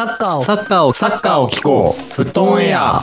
[0.00, 2.02] サッカーをサッカーを、サッカーを聞こう。
[2.14, 3.02] フットオンエア。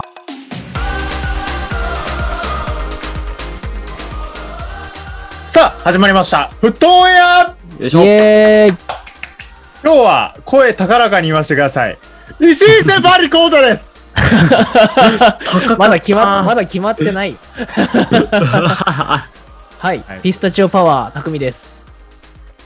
[5.45, 6.47] さあ、始まりました。
[6.59, 8.03] フットオンエアよいしょ。
[8.03, 8.77] イエーイ
[9.83, 11.99] 今日は声高らかに言わせてください。
[12.39, 14.15] 石井セパリコートです
[15.77, 17.37] まだ決まっまだ決まってない。
[19.77, 21.85] はい、はいピスタチオパワー、たくみです。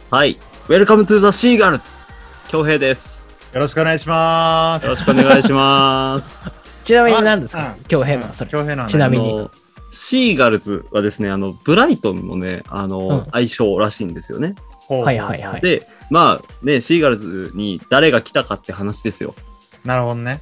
[0.10, 0.40] はい。
[0.70, 2.00] Welcome to the Seagulls。
[2.48, 3.21] 京平です。
[3.54, 4.86] よろしくお願いします。
[4.86, 6.40] よろしくお願いします。
[6.86, 7.76] ちなみに何ですか？
[7.78, 8.50] うん今日変なそれ。
[8.50, 9.50] 強兵のちなみに
[9.90, 14.56] シーガルズはですね、あの、ブライトンのね、あの、うん愛称らしいんですよね。
[14.88, 15.62] はいはいはい。
[15.62, 19.36] で、まあね、シーガルズに誰が来たかって話ですよ。
[19.84, 20.42] なるほどね。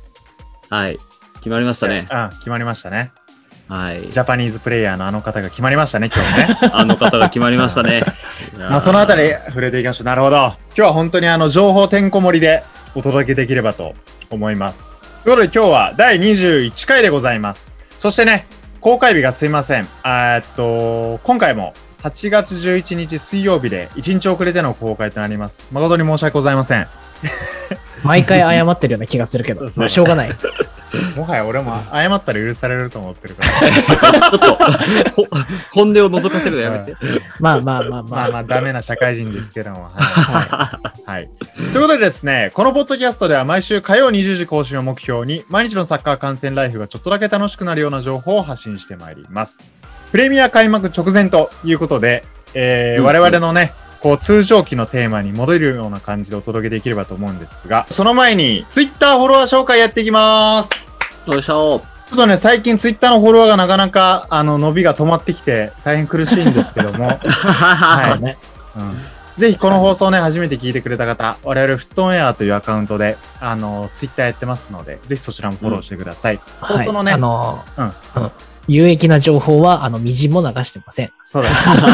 [0.70, 1.00] はい。
[1.38, 2.08] 決まりましたね。
[2.12, 3.12] うん、決まりましたね。
[3.68, 4.02] はい。
[4.02, 6.70] ジャパニーズプレイヤーのあの方が決まりましたね、今日ね。
[6.74, 8.04] あの方が決まりましたね。
[8.58, 10.06] まあ、そのあたり触れていきましょう。
[10.06, 10.38] なるほど。
[10.38, 12.64] 今日は本当にあの、情報てんこ盛りで
[12.96, 13.96] お届けできればと
[14.30, 15.10] 思います。
[15.24, 17.76] ということで今日は第21回でございます。
[17.98, 18.46] そしてね、
[18.82, 19.88] 公開日がすいません。
[20.04, 21.74] あーっと、今回も
[22.04, 25.68] 8月11日水曜日で1日遅れての公開となります。
[25.72, 26.88] 誠に申し訳ございません。
[28.04, 30.38] 毎回謝ってるような気がするけど、 しょうがない。
[31.16, 34.30] もはや俺も謝ったら許されると思ってるから。
[34.30, 35.28] ちょっと、ほ
[35.72, 36.96] 本音を覗かせるのやめて。
[37.40, 38.04] まあまあまあまあ。
[38.04, 39.90] まあまあダメな社会人ですけども。
[39.90, 41.06] はい。
[41.06, 41.30] はい。
[41.56, 49.60] ということでですね、このポッドキャストでは毎週火曜20時更新を目標に、毎日のサッカー観戦ライフがちょっとだけ楽しくなるような情報を発信してまいります。
[50.12, 52.24] プレミア開幕直前ということで、
[52.54, 61.00] えーうん我々のね、こう通常期のテーマに戻るような感じでお届けできればと思うんですが、その前に Twitter フォロワー紹介やっていきます。
[61.26, 61.82] よいしょ。
[62.08, 68.38] ちょっとね、最近ツイッターのフォロワーがなかなか、あの、伸びが止まってきて、大変苦しいんですけども、 はいね。
[68.78, 68.98] うん
[69.40, 76.42] ぜひこの放送ね、初めて聞いてくれた方、我々フットオンエアというアカウントで、あの、ツイッターやってますので、ぜひそちらもフォローしてください。
[76.60, 76.78] はい。
[76.80, 78.32] 放送のねあのうんうん
[78.68, 81.12] 有益な情報は、あの、みじんも流してません。
[81.24, 81.50] そうだ、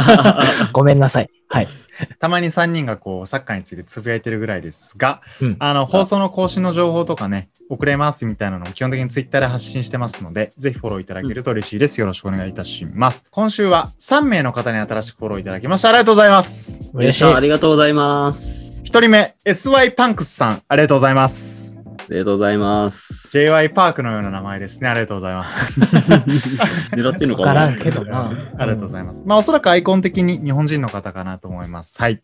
[0.73, 1.29] ごめんなさい。
[1.47, 1.67] はい。
[2.19, 11.99] たまに3人がこう、サッカーについてつぶやいてるぐらいですが、うんあの、放送の更新の情報とかね、遅れますみたいなのを基本的にツイッターで発信してますので、ぜひフォローいただけると嬉しいです。
[11.99, 13.23] よろしくお願いいたします。
[13.31, 15.89] 今週は3名の方に新しくフォローいただきました。
[15.89, 16.91] ありがとうございます。
[16.93, 17.25] 嬉しい。
[17.25, 18.83] ありがとうございます。
[18.83, 21.64] 1人目、SY パンクスさん、ありがとうございます。
[22.05, 23.35] ありがとうございます。
[23.35, 24.89] JY パークのような名前ですね。
[24.89, 25.79] ありがとうございます。
[26.95, 28.29] 狙ってんのかなわからんけどな。
[28.29, 29.23] ありがとうございます。
[29.25, 31.99] まあ、おそらくアイコン的に日本人の方かなと思います。
[31.99, 32.21] はい。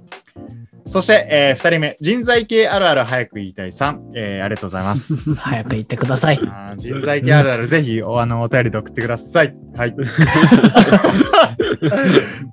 [0.86, 5.34] そして、えー、二人目、人材系あるある早く言いたいさん、えー、ありがとうございます。
[5.36, 6.40] 早く言ってください。
[6.78, 9.56] 人材系あるある、ぜひおあのお便りで送ってください。
[9.76, 9.96] はい。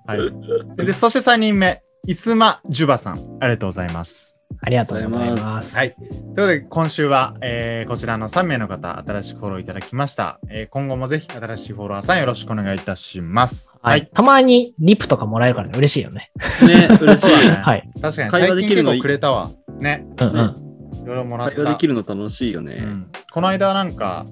[0.07, 0.87] はい。
[0.87, 4.38] で、そして三人目、イスマ・ジュバさん、ありがとうございます。
[4.61, 5.77] ありがとうございます。
[5.77, 5.93] はい。
[5.95, 10.41] ということで、今週は、えーこちらの3名の方、新しくフォローいただきました。
[10.51, 13.73] えー今後もぜひ新しいフォロワーさんよろしくお願いいたします。
[13.81, 14.11] はい。。
[14.13, 16.33] たまにリプとかもらえるからね、嬉しいよね。
[16.63, 17.49] ね、嬉しい。
[17.51, 17.89] はい。
[18.01, 19.51] 確かに、会話最近結できるの構くれたわ。
[19.81, 20.07] ね。
[20.21, 20.69] うんうん。
[21.03, 21.55] いろいろもらった。
[21.55, 22.75] 会話できるの楽しいよね。
[22.81, 24.27] うん、この間なんか、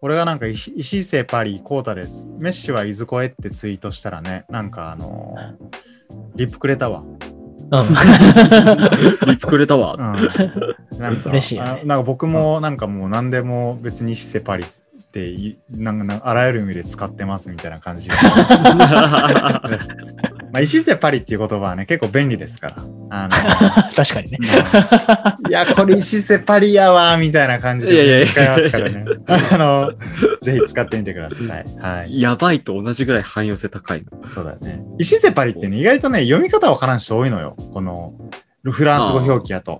[0.00, 2.28] 俺がなんか石、石井生パリ、コータです。
[2.40, 5.96] メッシはいずこへってツイートしたらね、なんかあのー
[6.36, 7.02] リップくれたわ。
[7.68, 7.70] うん。
[7.70, 7.76] リ
[9.34, 9.94] ップくれたわ。
[9.94, 10.00] うん。
[10.98, 14.66] なんか、嬉しいよねあなんか僕もなんかもう何でも別に石井生パリっ
[15.10, 18.08] ていなんかなんかあらゆる意味で使ってますみたいな感じ。
[20.56, 22.76] まあ、石井生パリっていう言葉はね、結構便利ですから。
[23.10, 23.34] あの
[23.94, 24.38] 確かにね。
[25.50, 29.04] いや、これ石瀬パリやわ、みたいな感じいやいやいやで使いますからね。
[29.28, 29.92] あの、
[30.40, 31.64] ぜひ使ってみてください。
[31.78, 32.18] はい。
[32.22, 34.26] やばいと同じぐらい汎用性高いの。
[34.26, 34.82] そうだよね。
[34.98, 37.54] 石瀬パリってね、意外とね、読み方わからん人多いのよ。
[37.74, 38.14] この、
[38.64, 39.78] フランス語表記やと。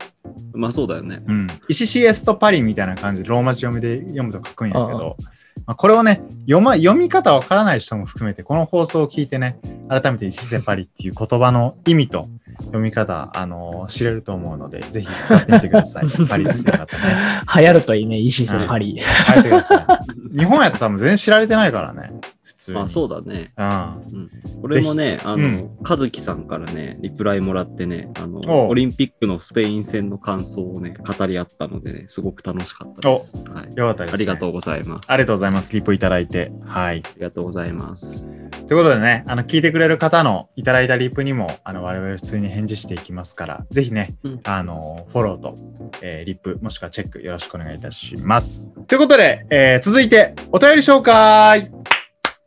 [0.53, 1.23] まあそうだよね。
[1.27, 1.47] うん。
[1.69, 5.17] 石シエストパリみたいな感じでローマ字読みで読むと書くんやけど、
[5.65, 9.59] まあ、これをね読,、ま、読み方わからない人も含めて、この放送を聞いてね、
[9.89, 12.29] 改めて石瀬パリっていう言葉の意味と
[12.67, 16.07] 読み方、あの知れると思うので、ぜひ使ってみてください。
[16.29, 17.43] パリ好きな方ね。
[17.55, 19.01] 流行るといいね、石瀬パリ。
[19.33, 20.01] 書いてくださ
[20.35, 20.39] い。
[20.39, 22.13] 日本やと多分全然知られてないからね。
[22.57, 22.75] 普通に。
[22.79, 23.53] まあそうだね。
[23.57, 24.31] うん。
[24.63, 33.37] 俺もね、あうの、和樹さんからね、リプライもらってね、あの、オリンピックのスペイン戦の感想をね、語り合ったのでね、すごく楽しかったです。
[33.49, 33.75] はい。
[33.77, 34.13] よかったです、ね。
[34.15, 35.05] ありがとうございます。
[35.07, 35.73] ありがとうございます。
[35.73, 36.51] リプいただいて。
[36.65, 37.03] はい。
[37.05, 38.27] ありがとうございます。
[38.67, 45.57] ということでね、あの、聞いてくれる方のいただいたリプにも、あの、我々普通に返事していきますから、ぜひね、うんあの、フォローと、
[46.03, 48.71] えーリップ、もしくはチェックよろしくお願いいたします。
[48.87, 51.71] ということで、えー続いて、お便り紹介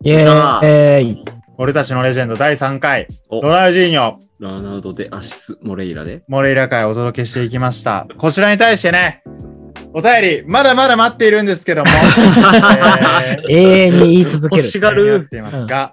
[0.01, 1.23] イェーイ。
[1.57, 6.23] 俺たちのレジェンド第3回、おロナウジーニョ、ラナウドでアシス・モレイラで。
[6.29, 8.07] モレイラ会をお届けしていきました。
[8.17, 9.21] こちらに対してね、
[9.93, 14.61] お便り、まだまだ待っているんですけども、 えー永遠に言い続ける。
[14.63, 15.05] 欲しがる。
[15.05, 15.91] やっていますが、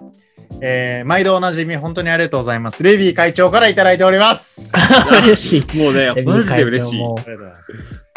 [0.61, 2.81] えー毎度おなじみ、本当にありがとうございます。
[2.83, 4.71] レビー会長からいただいております。
[4.75, 5.77] あ 嬉しい。
[5.77, 6.99] もうね、マジで嬉しい。
[6.99, 7.73] レビー会長もりがとうございます。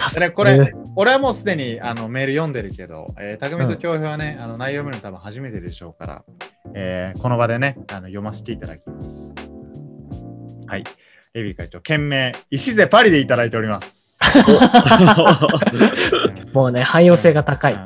[0.08, 6.22] 助でこれ、俺はもうすでにあのメール読んでるけど、えー、匠と京平はね、あの内容見るの多分初めてでしょうから、
[6.74, 9.34] えーこの場でね、あの読ませていただきます。
[10.66, 10.84] はい。
[11.34, 14.18] レビー会長、件名、石勢パリでいただいております。
[16.52, 17.78] もうね、汎用性が高い。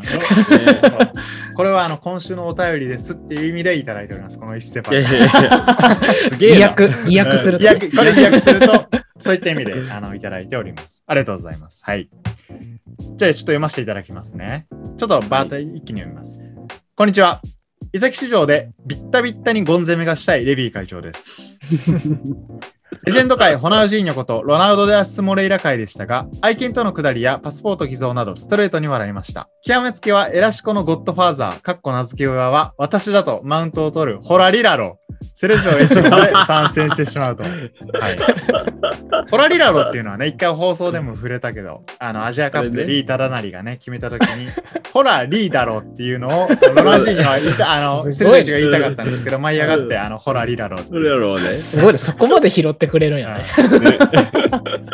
[1.55, 4.39] これはあの今週のお便りですっていう意味でいただいております。
[4.39, 6.59] この石勢パすげえな。
[6.59, 7.65] 意訳、意訳すると
[7.97, 8.87] これ意訳すると、
[9.19, 11.05] そういった意味であのいただいております。
[11.07, 11.85] ありがとうございます。
[11.85, 12.09] はい。
[13.17, 14.67] じゃあちょっと読ませていただきますね。
[14.97, 16.39] ちょっとバーッと一気に読みます。
[16.97, 17.41] こんにちは。
[17.95, 21.61] 移籍市場でビッタビッタにゴン攻めがしたいレビー会長です。
[23.05, 29.49] レジェンド界ホナウジーニョことロナウド・デアス・モレイラ会でしたが、愛犬とのくだりやパスポート偽造などストレートに笑いました。
[29.65, 34.99] 極めつけはエラシコのゴッドファーザー、かっこ名付け親は私だとマウントを取るホラリラロ。
[35.35, 36.11] セレジオエチゴで
[36.47, 37.43] 参戦してしまうと。
[37.45, 37.53] はい。
[39.31, 44.49] ホラリラロっていうのはね、一回放送でも触れたけど、あの、アジアカップでリー・タダナリがね、決めたときに、
[44.93, 51.57] ホラリーだろっていうのを、ロナウジーは言った、あの、セすごいレジオが言いたかったんですけど、舞い上がって、あの、ホラリラロって。
[51.57, 53.45] すごいね、そこまで拾ってくれるんや ね。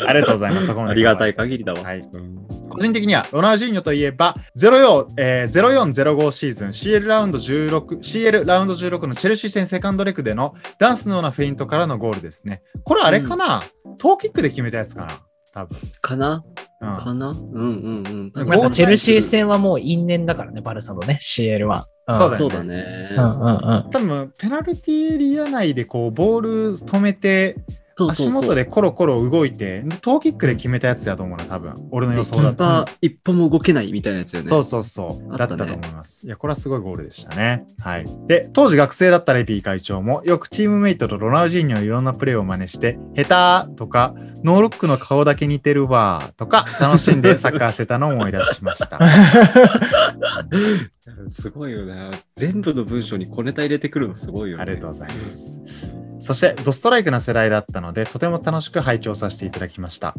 [0.07, 0.67] ありがとうございます。
[0.67, 1.83] そこまでありがたい限りだわ。
[1.83, 12.63] はいうん個人的には、ロナウジーニョといえば、04、えー、0405シーズン、CL ラウンド16、CL ラウンド16のチェルシー戦セカンドレッグでのダンスのようなフェイントからのゴールですね。
[12.85, 13.63] これあれかな、
[13.99, 15.13] トーキックで決めたやつかな？
[15.53, 15.79] 多分。
[16.01, 16.45] かな？
[16.81, 17.29] うんかな？
[17.31, 18.33] うんうんうん。
[18.35, 21.89] なんかチェルシー戦はもう因縁だからね、バルサのね、CL は。
[22.11, 23.09] んそうだよねそうだね。
[23.17, 23.51] うんうん
[23.85, 23.91] うん。
[23.91, 31.75] 多分、ペナルティーエリア内でこう、ボール止めて、足そうそうそう元でコロコロ動いて、トーキックで決めたやつだと思うな、多分。
[31.91, 32.91] 俺の予想だと。
[33.01, 34.49] 一歩も動けないみたいなやつよね。
[34.49, 35.37] そうそうそう。
[35.37, 36.27] だったと思います。
[36.27, 37.67] いや、これはすごいゴールでしたね。
[37.79, 38.07] はい。
[38.27, 48.99] で、当時学生だったレピー会長も、よくチームメイトとロナウジーニョのいろんなプレーを真似して、下手とか、ノールックの顔だけ似てるわとか、楽しんでサッカーしてたのを思い出しました。
[51.29, 52.11] すごいよね。
[52.35, 54.63] 全部の文章に小ネタ入れてくるのすごいよね。
[54.63, 55.61] ありがとうございます。
[56.21, 60.15] そして、ドストライクな世代だったので、とても楽しく拝聴させていただきました。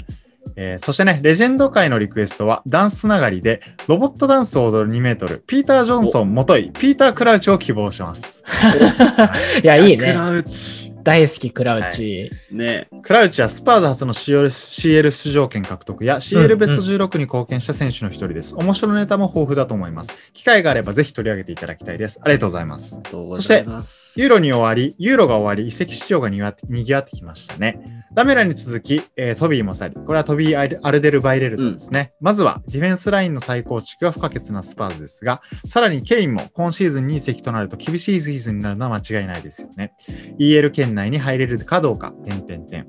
[0.55, 8.43] えーそしてね、レジェンド界のリクエストは、ダンスつながりで、ロボットダンスを踊る2メートル、ピーター・ジョンソン、もとい、ピーター・クラウチを希望します。
[8.45, 9.97] は いいや、いいね。
[9.97, 10.90] クラウチ。
[11.03, 12.31] 大好き、クラウチ。
[12.51, 12.87] ね。
[13.01, 18.55] クラウチはスパーズ初の CL, CL 出場権獲得や CL ベスト16に貢献した選手の一人です。
[18.55, 20.31] 面白いネタも豊富だと思います。
[20.33, 22.19] 機会があればぜひ取り上げていただきたいです。
[22.23, 22.95] ありがとうございます。
[22.95, 24.19] ありがとうございます。
[24.19, 28.00] ユーロに終わり、ユーロが終わり、移籍市場がにぎわって賑わってきましたね。
[28.13, 32.13] ラメラに続き、えートビーも去り、これはトビー・アルデルバイレルトですね。
[32.19, 39.93] まずは、ディフェンスラインの再構築が不可欠なスパーズですが、さらにケインも今シーズンに移籍となると厳しいシーズンになるのは間違いないですよね。
[40.39, 42.87] EL 圏内に入れるかどうか、点々点。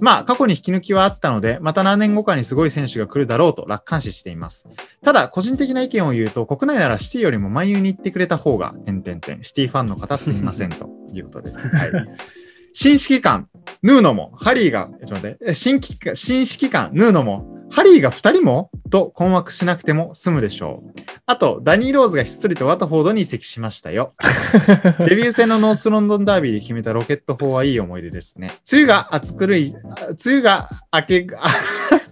[0.00, 4.68] まあ、過去に引き抜きはあったので、また何年後かにすごい選手が来るだろうと楽観視しています。
[5.02, 9.44] ただ、個人的な意見を言うと、国内ならシティよりもマンユーに行ってくれた方が、点々点。
[9.44, 11.68] シティファンの方すみません、ということです。
[11.68, 11.92] はい。
[12.74, 13.48] 新指揮官、
[13.82, 21.00] ヌーノも、ハリーが、ちょっと待って、え新指揮官、新指揮官、ヌーノも、ハリーが2人もと困惑しなくても済むでしょう。
[21.26, 24.14] あと、ダニー・ローズがひっそりとワトフォードに移籍しましたよ。
[25.08, 28.52] デビュー戦のノースロンドンダービーで決めたロケット砲はいい思い出ですね。
[28.70, 31.50] 梅雨が暑くるい、あ梅雨が明け、あ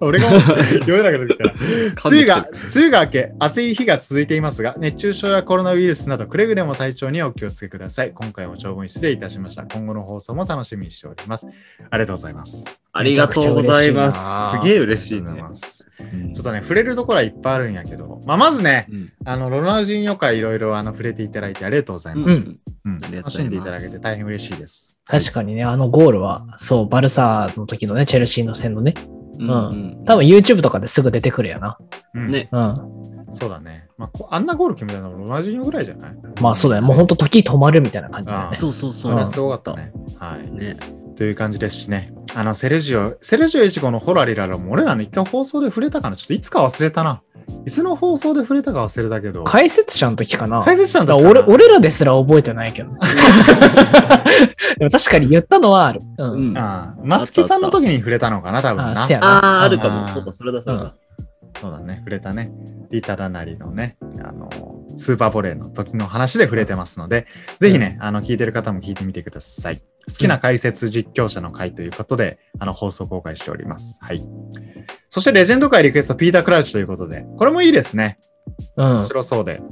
[0.00, 1.54] 俺がもう読めなくなってきたら。
[2.10, 8.12] 梅雨が、梅雨が明け、暑い日が続いていますが、熱中症やコロナウイルスなど、くれぐれも体調にはお気をつけください。
[8.12, 9.64] 今回も長文失礼いたしました。
[9.64, 11.46] 今後の放送も楽しみにしております。
[11.90, 12.80] ありがとうございます。
[12.92, 14.58] ありがとうございます。
[14.58, 15.42] すげえ嬉しいね。
[16.34, 22.48] ちょっとね、触れるところはいっぱいあるんやけど、まあ、まずね、うんあの、ロナウジーニョ会いろいろあの触れていただいてありがとうございまうす。
[22.48, 24.96] んうんありがとうございます楽しんでいただけて大変嬉しいです。
[25.06, 28.94] 確かにね、あのゴールは、そう、バルサの時のね、チェルシーの戦のね、
[29.38, 29.52] うんう
[30.02, 31.78] ん多分 YouTube とかですぐ出てくるやな。
[32.14, 32.48] うんね。
[32.52, 32.76] うん。
[33.32, 33.88] そうだね。
[33.98, 36.16] まあこ、あんなゴール決めたのロナウジーニョぐらいじゃない？
[36.40, 36.84] まあそうだよ。
[36.84, 38.58] もうほんと時止まるみたいな感じだよね。
[38.58, 39.02] そうそうそ。
[39.02, 39.92] そうれはすごかったね。
[40.18, 40.50] はい。
[40.50, 40.76] ね。
[41.16, 42.12] という感じですしね。
[42.34, 47.22] あの、セルジオ、セルジオイチゴのホラリララも俺らの一回放送で触れたかなちょっといつか忘れたな。
[47.66, 49.44] いつの放送で触れたか忘れたけど。
[49.44, 50.60] 解説者の時かな。
[50.62, 52.90] 解説者のだ時かなから俺俺らですら覚えてないけど。
[54.78, 56.00] でも確かに言ったのはある。
[56.18, 56.32] うん。
[56.50, 56.58] うん。
[56.58, 59.02] ああ松木さんの時に触れたのかな多分な。
[59.02, 60.08] あああ、あるかも。
[60.08, 60.94] そうだ、それだ、それだ。
[61.60, 61.96] そうだね。
[61.98, 62.50] 触れたね。
[62.90, 64.48] リタダナリのね、あの、
[64.96, 67.26] スーパーボレーの時の話で触れてますので、
[67.60, 69.80] ぜひね、あの、聞いてる方も聞いてみてください。
[70.08, 73.98] 好きな解説実況者の会ということで、あの放送公開しております。
[74.02, 74.26] はい。
[75.08, 78.18] そしてレジェンド界リクエストピーター・クラウチということで、これもいいですね。
[78.76, 79.04] うん面。
[79.04, 79.62] 白そうで。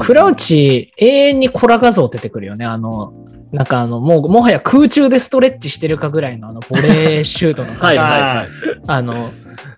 [0.00, 2.64] クラウチ、永遠にコラ画像出てくるよね。
[2.64, 3.12] あの、
[3.52, 8.46] なんかあの、もう、もはや空中でストレッチしてるかぐらいのあの、ボレーシュートの はいはいはい
[8.86, 9.30] ああの、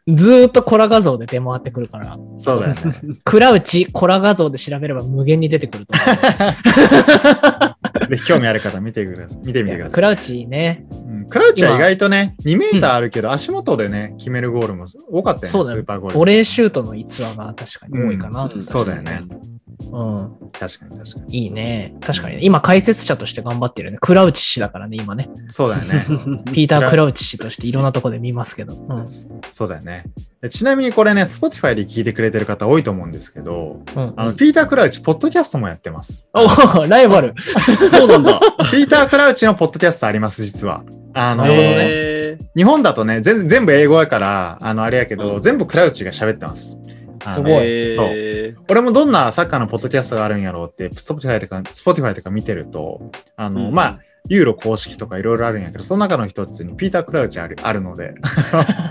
[0.06, 2.80] ずーっとコラ画像で出回ってくるから、ーそうだよね。
[3.24, 6.04] クラウチ、コラ画像で調べれば無限に出てくると思
[8.08, 9.46] ぜひ興味ある方見てください。
[9.46, 9.88] 見てみてくだう。
[9.88, 9.94] さい。
[9.94, 16.18] クラウチね、うんクラウチは意外とね、2メーターあるけど、足元でね、決めるゴールも多かったよね、そうだよスーパーゴール。
[16.18, 18.46] ボレーシュートの逸話が確かに多いかな。
[18.46, 19.22] んそうだよね。
[19.80, 20.50] うん。
[20.52, 21.36] 確かに確かに。
[21.36, 21.94] いいね。
[22.00, 22.40] 確かにね。
[22.42, 23.98] 今、解説者として頑張ってるよね。
[24.00, 25.28] クラウチ氏だからね、今ね。
[25.48, 26.04] そうだよね。
[26.52, 28.74] ピーター・クラウチ氏として いろんなとこで見ますけど。
[28.74, 29.06] うん。
[29.52, 30.04] そうだよね。
[30.40, 36.28] でちなみにこれね、Spotify で聞いてくれてる方多いと思うんですけど、うん、あの、ピーター・クラウチ、ポッドキャストもやってます。
[36.34, 36.44] お
[36.86, 37.34] ライバル。
[37.90, 38.40] そうなんだ。
[38.70, 40.82] ピーター・クラウチのポッドキャストあります、実は。
[41.14, 46.78] あの、なるほどねへー日本だとね、全然全部英語やから、あの、あれやけど、うん全部クラウチが喋ってます。
[47.26, 47.52] すごい。
[47.52, 48.24] へー
[48.68, 53.74] 俺もどんなサッカーのポッドキャストがあるんやろうって、Spotify とか、Spotify とか見てると、あの、うん。
[53.74, 58.14] まあ、ユーロ公式とかいろいろあるんやけど、その中の一つにピーター・クラウチあるあるので、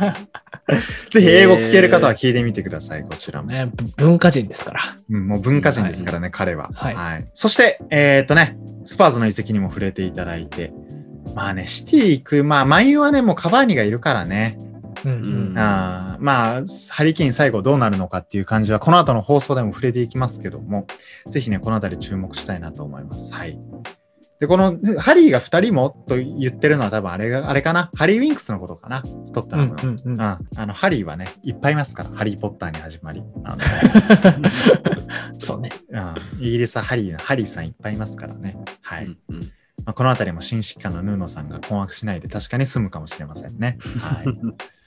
[1.12, 3.50] ぜひ英語聞ける方は聞いてみてください、こちらも。
[3.50, 4.82] ね、ぶ文化人ですから。
[5.10, 6.70] うん、もう文化人ですからね、彼は。
[6.74, 7.28] はい。
[7.34, 10.72] そして、えーっとね、スパーズの移籍にも触れていただいて、
[11.34, 14.60] まあね、シティ行く、まあ、マンユーはね、もうカバーニがいるからね、
[15.06, 15.54] うん。
[15.58, 20.88] あーまあ、ハリー・ケイン最後どうなるのかっていう感じは、この後の放送でも触れていきますけども、
[21.28, 23.34] ぜひね、このあたり注目したいなと思います。
[23.34, 23.60] はい。
[24.40, 27.90] で、この、ハリーが2人もと言ってるのは多分あれが、あれかな？
[27.96, 29.04] ハリー・ウィンクスのことかな？
[29.26, 29.84] ストットうんナムの。
[29.84, 33.24] うんうんうん、あの、ハリーはね、いっぱいいますから、ハリー・ポッターに始まり。
[33.46, 33.58] あ
[35.40, 35.70] そうね。
[35.92, 38.58] のうん、イギリスはハリーの、ハリーさんいっぱいいますからね。
[38.82, 39.06] はい。
[39.06, 39.42] うんうん
[39.86, 43.78] まあ、このあたりも新疾患のヌーノさんが困惑しないで確かに済むかもしれませんね。
[44.00, 44.26] はい。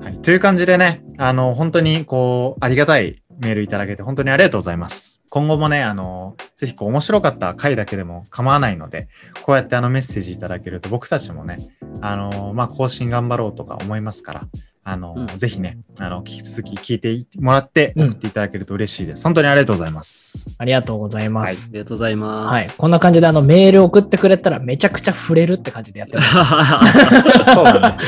[0.00, 5.22] はい、という感じでね、あの、本当にこう、ありがたいメールいただけて本当にありがとうございます。
[5.30, 9.08] 今後もね、あの、ぜひこう、面白かった回だけでも構わないので、
[9.42, 11.58] こうやってあのメッセージいただけると僕たちもね、
[12.00, 14.48] あの、まあ、更新頑張ろうとか思いますから、
[14.84, 19.24] あの、うんぜひね、あの、引き続き聞いてもらってうん送っていただけると嬉しいです。
[19.24, 20.54] 本当にありがとうございます。
[20.58, 21.68] ありがとうございます。
[21.70, 22.52] ありがとうございます。
[22.52, 22.70] はい。
[22.76, 26.32] こんな感じであのメール送ってくれたらめちゃくちゃ触れるって感じでやってます。
[27.54, 27.98] そうだね。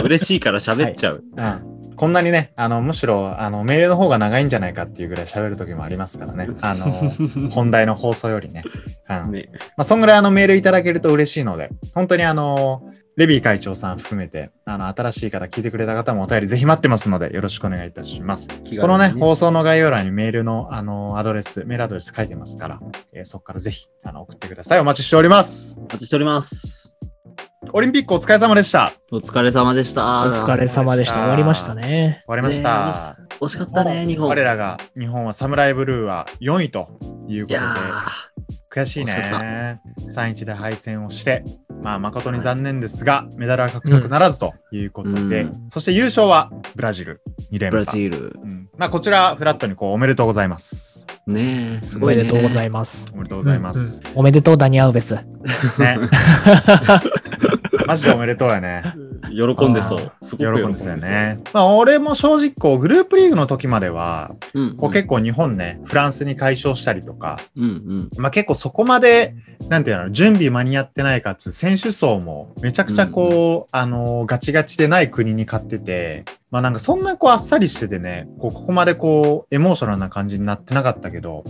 [0.02, 1.24] 嬉しいから喋っちゃう。
[1.36, 6.48] うんこんなにね、あの、むしろ、あの、メールの方が長いんじゃないかっていうぐらい喋る時もありますからね。
[6.60, 6.90] あの、
[7.50, 8.64] 本題の放送よりね。
[9.08, 9.32] うん。
[9.32, 12.82] ねまあ、そんぐらいあの、メールいただけると嬉しいので、本当にあの、
[13.16, 18.48] レビー会長さん含めて、あの、新しい方聞いてくれた方もお便りぜひ待ってますので、よろしくお願いいたします。
[18.48, 22.80] このね、放送の概要欄にメールの、あの、アドレス、メールアドレス書いてますから、
[23.12, 24.80] えーそこからぜひ、あの、送ってください。
[24.80, 25.78] お待ちしております。
[25.78, 26.98] お待ちしております。
[27.72, 28.92] オリンピックお疲れ様でした。
[29.10, 30.22] お疲れ様でした。
[30.26, 31.20] お疲れ様でした。
[31.20, 32.20] 終わりましたね。
[32.26, 33.16] 終わりました。
[33.40, 34.28] 惜しかったね、日本。
[34.28, 36.88] 我らが日本はサムライブルーは4位と
[37.28, 37.64] いうことでいや
[38.74, 39.80] 悔しいね。
[40.08, 41.44] 3-1で敗戦をして
[41.84, 45.66] まあ誠に残念ですが、メダルは獲得ならずということで、うん。
[45.68, 47.20] そして優勝はブラジル
[47.52, 48.40] 2ーブラ連覇ジル。
[48.42, 48.68] うん。
[48.78, 51.04] まあ、こちらフラットにこうおめでとうございます。
[51.26, 52.22] ねえ、すおごいね。
[52.22, 53.06] めでとうございいます。
[53.12, 54.18] おめでとうございます、うんうん。
[54.18, 55.14] おめでとう、ダニアウベス。
[55.14, 55.98] ね。
[57.86, 58.94] マジでおめでとうやね
[59.30, 60.12] 喜んでそう。
[60.22, 61.40] す喜ごくんですよね。
[61.52, 64.76] まあ、俺も正直こうグループリーグの時までは、うん。
[64.76, 68.10] こう結構日本ね、フランスに快勝したりとか、うんうん。
[68.18, 69.34] まあ結構そこまで、
[69.68, 81.42] なんていうの、準備間に合ってないかっつう選手層もめちゃくちゃこう、あの、ガチガチでない国に勝ってて、まあなんかそんなこうあっさりしててね、こうここまでこうエモーショナルな感じになってなかったけど、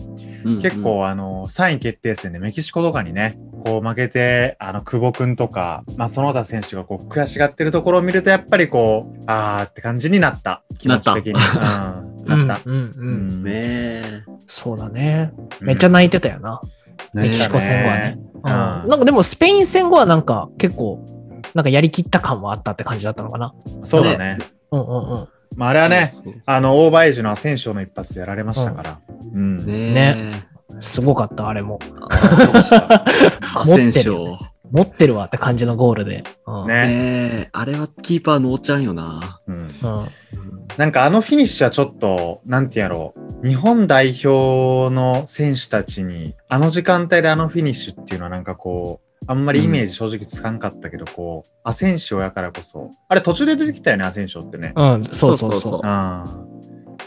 [0.45, 10.63] うん結構あの、3位決定戦でメキシコとかにね、こう負けて、あの、久保くんとか、まあその他選手がこう悔しがってるところを見るとやっぱりこう、あーって感じになった。
[10.79, 11.33] 気持ち的に。
[12.27, 12.47] うん。
[12.47, 12.71] なった。
[12.71, 12.93] うんうんう。
[12.97, 14.23] うんんねえ。
[14.47, 15.33] そうだね。
[15.61, 16.61] めっちゃ泣いてたよな。
[17.13, 18.19] メキシコ戦はね。
[18.45, 21.05] なんかでもスペイン戦後はなんか結構、
[21.55, 23.55] なんかやりきった感はあったって感じだったのかな。
[23.85, 24.39] そうだね。
[24.71, 25.29] うんうんうん。
[25.57, 26.11] まああれはね、
[26.47, 29.01] あの、オーバーエイジのアセンションの一発でやられましたから。
[29.33, 29.59] うん。
[29.65, 30.55] ねえ。
[30.81, 31.79] すごかった、あれも。
[32.11, 33.05] あそうでした
[33.61, 34.39] アセンション。
[34.71, 36.25] 持ってるわって感じのゴールで。
[36.47, 36.67] うん。
[36.67, 36.75] ね。
[36.75, 36.89] ね
[37.47, 37.49] え。
[37.53, 39.41] あれはキーパーのおっちゃんよな。
[39.47, 39.57] うん。
[39.57, 39.71] うん
[40.77, 43.47] なんかあのフィニッシュはちょっと、なんてやろう。
[43.47, 52.91] 日本代表の選手たちに、あの時間帯であのフィニッシュっていうのはなんかこう、あんまりイメージ正直つかんかったけど、こう、アセンションやからこそ。
[53.09, 54.73] あれ途中で出てきたよね、アセンションってね。
[54.75, 55.81] うん、そうそうそう。
[55.85, 56.54] ああ。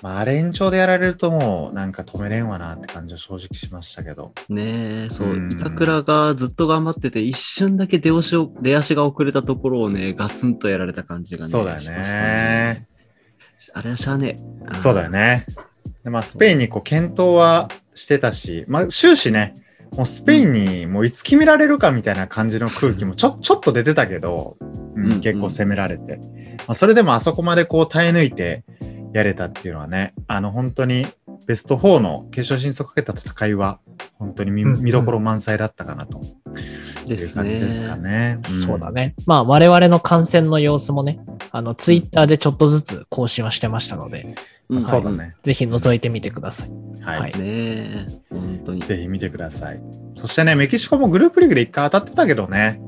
[0.01, 4.33] まあ、あれ延長でやられるともうなんか止めれんわなって感じは正直しましたけど。
[4.49, 11.49] ねえ、そううん、板倉がずっと頑張ってて、一瞬だけ出足を出足が遅れたところをね、ガツンとやられた感じがね。
[11.49, 12.87] そうだよしましたね。
[13.73, 14.37] あれはしゃあね
[14.71, 14.77] え。
[14.77, 15.45] そうだよね。
[16.03, 19.55] でまあ、スペインにこう検討はしてたし、まあ、終始ね、
[19.95, 26.17] もうスペインにもういつ決められるかみたいな感じの空気もちょちょっと出てたけど、うんうん結構攻められて、
[26.67, 28.63] まあ、それでもあそこまでこう耐え抜いて
[29.17, 31.07] やれたっていうのはね、あの本当に
[31.47, 33.79] ベスト4の決勝進出をかけた戦いは
[34.19, 36.21] 本当に見,、うんうん見どころ満載だったかなと
[37.07, 38.33] いう感じですかね。
[38.35, 39.15] んそうだね。
[39.25, 41.19] まあ我々の観戦の様子もね、
[41.51, 44.35] あの、ツイッターでちょっとずつ更新はしてましたので、
[44.69, 45.35] うんそうだね。
[45.43, 46.69] ぜひ覗いてみてください。
[47.01, 47.19] はい。
[47.21, 48.81] はいねえ、本当に。
[48.81, 49.81] ぜひ見てください。
[50.15, 52.81] そしてね、メキシコもグループリーグで一回当たってたけどね。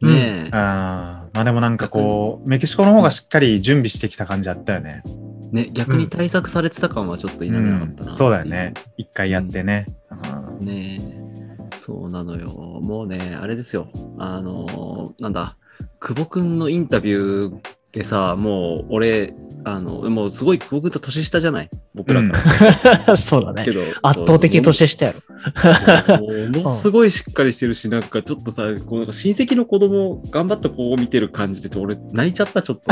[0.00, 5.02] ねえ、あーまあでもなんかこう、メキシコの方がしっかり準備してきた感じあったよね。
[5.52, 8.74] ね、逆に対策されてた感はちょっと否めなかったな、うんそうだよね。。
[8.96, 9.86] 一回やってね。
[10.58, 12.48] うんねえ、そうなのよ。
[12.82, 13.88] もうね、あれですよ。
[14.18, 15.56] あのーなんだ、
[16.00, 17.58] 久保くんのインタビュー
[17.92, 21.70] でさ、もう俺、あの、もうすごい久保くんと年下じゃない？
[21.94, 22.38] 僕らか
[23.06, 23.16] ら。
[23.16, 23.72] そうだねけ。
[23.72, 26.18] ど、圧倒的年下やろ。
[26.20, 32.82] ものすごいしっかりしてるし、なんかちょっとさ、こうなんか親戚の子供頑張った子を見てる感じで、俺泣いちゃった、ちょっと。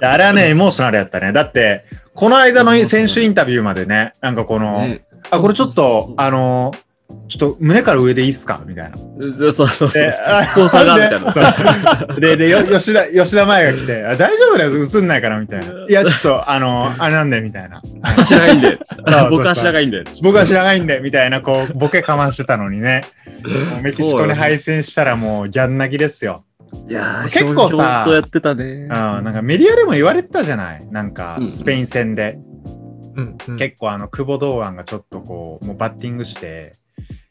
[0.00, 1.32] あれはね、エモーショナルやったね。
[1.32, 1.84] だって、
[2.14, 6.72] この間の選手インタビューまでね、なんかこの、ねあ、これちょっと、あの、
[7.28, 8.62] ちょっと胸から上でいいっすか？
[8.66, 8.96] みたいな。
[8.96, 10.02] そうそうそうそう。
[10.02, 12.14] でスポンサーがみたいな。
[12.20, 15.86] で、で、よ吉田、吉田麻也が来て、あ大丈夫だよ、映んないから、みたいな。
[15.88, 17.80] いや、ちょっと、あの、あれなんで、みたいな。
[18.02, 18.78] 足長いんで。
[19.30, 20.04] 僕は足長いんで。
[20.22, 23.02] 僕は知らないんで、みたいな、こう、ボケかましてたのにね。
[23.82, 26.44] メキシコに敗戦したらもうギャン泣きですよ。
[26.88, 28.88] いやー結構さやってたねうん、。
[28.88, 30.86] なんかメディアでも言われてたじゃない？
[30.88, 32.38] なんかう、んスペイン戦で。
[33.16, 36.74] うんうん結構あの、久保堂安がちょっとこう、もうバッティングして、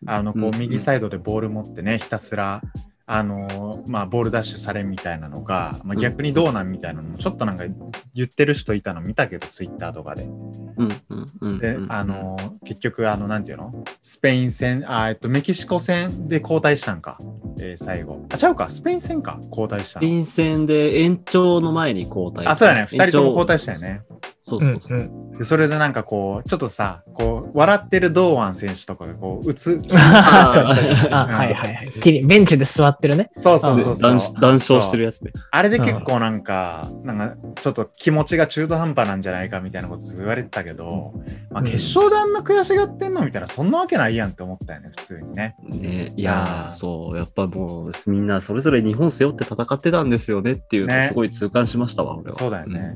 [0.07, 2.61] あの、こう、うん右サイドでボール持ってね、ひたすら、
[3.07, 7.65] あのまあ、ボールダッシュされんみたいなのが、まあ、逆にどうなんみたいなのも、ちょっとなんか
[8.13, 10.23] 言ってる人いたの見たけど、ツイッターとかで。
[10.23, 13.83] うんうんうんで、あの結局、あの、なんていうの？
[14.01, 17.17] スペイン戦、あ、えっと、メキシコ戦で交代したんか。
[17.59, 18.25] えー最後。
[18.29, 20.05] あ、ちゃうか、スペイン戦か、交代したの。
[20.05, 22.45] スペイン戦で延長の前に交代。
[22.47, 22.87] あ、そうやね。
[22.89, 23.55] 二人とも交代。
[23.55, 24.01] 代したよね。
[24.45, 25.01] そううんそうそうう。
[25.01, 29.81] んでそれでなんかこう、ちょっとさ、こう、笑ってる堂安選手とかがこう、打つ。
[29.91, 31.91] あそうーあはいはいはい。
[31.99, 33.29] きりベンチで座ってるね。
[33.31, 34.19] そうそうそうそう談。
[34.39, 35.31] 談笑してるやつね。
[35.49, 41.13] あれで結構なんか、なんかちょっと気持ちが中途半端なんじゃないかみたいなこと言われてたけど、
[41.49, 45.55] まあうん決勝であんな悔しがってんのみたいな、そんなわけないやんって思ったよね、普通にね。
[45.67, 52.37] ねいやそう、やっぱもう、みんなそれぞれ日本背負って戦ってたんですよねっていうのすごい痛感しましたわ、俺は。
[52.37, 52.95] そうだよね。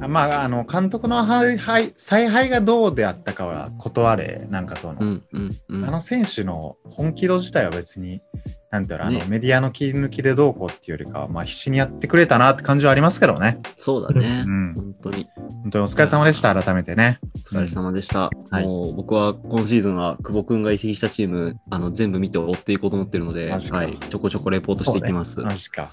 [0.00, 5.08] あまあ、あの、監督の采配采配がどうであったかは断れ、なんかその、うん。
[5.32, 5.84] うんうんうん。
[5.84, 8.22] あの選手の本気度自体は別に、
[8.70, 13.60] なんていうの、あの、ねメディアの切り抜きでどうこうっていうよりかは、まあ必死にやってくれたなって感じはありますけどね。
[13.76, 14.50] そうだねう。
[14.50, 14.74] ん。
[14.74, 15.26] 本当に。
[15.62, 17.18] 本当にお疲れ様でした、改めてね。
[17.52, 18.30] お疲れ様でした。
[18.50, 25.40] はいもう僕は今シーズンは久保くんが移籍したチーム、あの全部見て追っていこうと思ってるので、はい、ちょこちょこレポートしていきます。
[25.40, 25.90] マジか。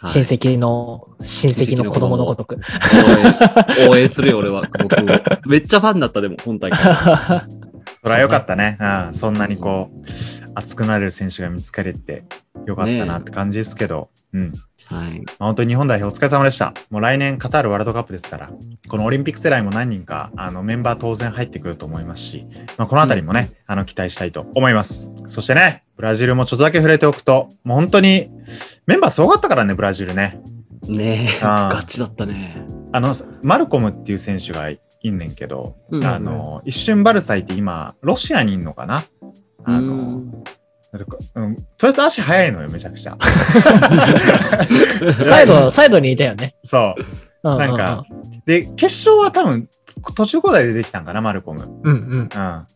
[0.00, 2.54] はい親戚の、親戚の子供のごとく。
[2.54, 2.58] 応
[3.82, 5.14] 援 応援するよ、俺は、久保くんを。
[5.46, 6.78] めっちゃファンだった、でも、今大会。
[8.02, 8.78] それは良かったね。
[8.80, 9.98] うん、そんなにこう、
[10.54, 12.24] 熱くなれる選手が見つかれて
[12.66, 14.52] よかったなって感じですけど、うん。
[14.86, 15.20] はい。
[15.20, 16.74] まあ本当に日本代表お疲れ様でした。
[16.90, 18.50] もう来年カタールワールドカップですから、
[18.88, 25.10] このオリンピック世代も何人かあのメンバー当然入ってくると思いますし、まあ、このあたりもね、あの期待したいと思います。
[25.28, 28.30] そしてね、ブラジルもちょっとだけ触れておくと、もう本当に
[28.86, 30.40] メンバーすごかったからね、ブラジルね。
[30.86, 32.64] ねえ、ガチだったね。
[32.92, 39.04] あの、マルコムっていう選手がいんねんけど、うんあの、一瞬バルサイって今、ロシアにいんのかな？
[39.64, 40.22] あの、
[41.34, 43.16] うんとりあえず足速いのよ、めちゃくちゃ。
[45.20, 46.54] サイド、サイドにいたよね。
[46.62, 47.04] そう。
[47.56, 48.04] なんか、
[48.46, 49.68] で、決勝は多分、
[50.16, 51.68] 途中交代で出てきたんかな、マルコム。
[51.84, 51.98] うんうん。
[52.20, 52.28] うん。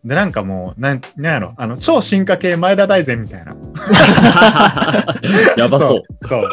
[0.05, 3.57] で、なんかもう、なん、なんやろ、あの、超進化系前田大然みたいな。
[5.57, 5.99] やばそう。
[5.99, 6.03] そう。
[6.21, 6.51] そう。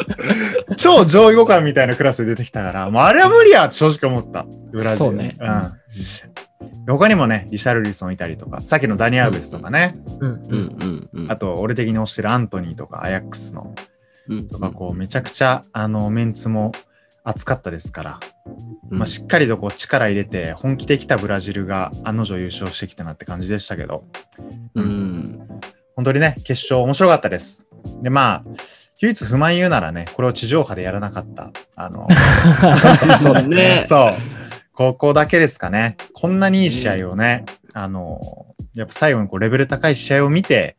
[0.76, 4.44] 超上位互換みたいなクラスで出てきたから、もうあれは無理やって正直思った。
[4.72, 4.96] ブラジル。
[4.96, 5.72] そうねうん。
[6.84, 11.32] で他にもね、リシャルリソンいたりとか、さっきのダニアウベスとかね、うんうんうんうん。
[11.32, 13.74] あと、俺的に推してるアントニーとか、アヤックスの、
[14.28, 16.72] うんとか、こう、めちゃくちゃ、あの、メンツも
[17.24, 18.20] 熱かったですから、
[18.90, 24.04] うんまあ、しっかりとこう力入れて、本気できたブラジルが案の定優勝してきたなって感じでしたけど、
[24.74, 25.48] うん。
[25.96, 27.66] 本当にね、決勝面白かったです。
[28.02, 28.44] で、まあ、
[29.00, 31.52] 唯一不満言うならね、これを地上波でやらなかった。
[31.74, 32.06] あの、
[33.18, 33.48] そう。
[33.48, 34.39] ねそう。
[34.80, 35.98] ここだけですかね。
[36.14, 40.78] こんなにいい試合をね、あの、やっぱ最後にこうレベル高い試合を見て、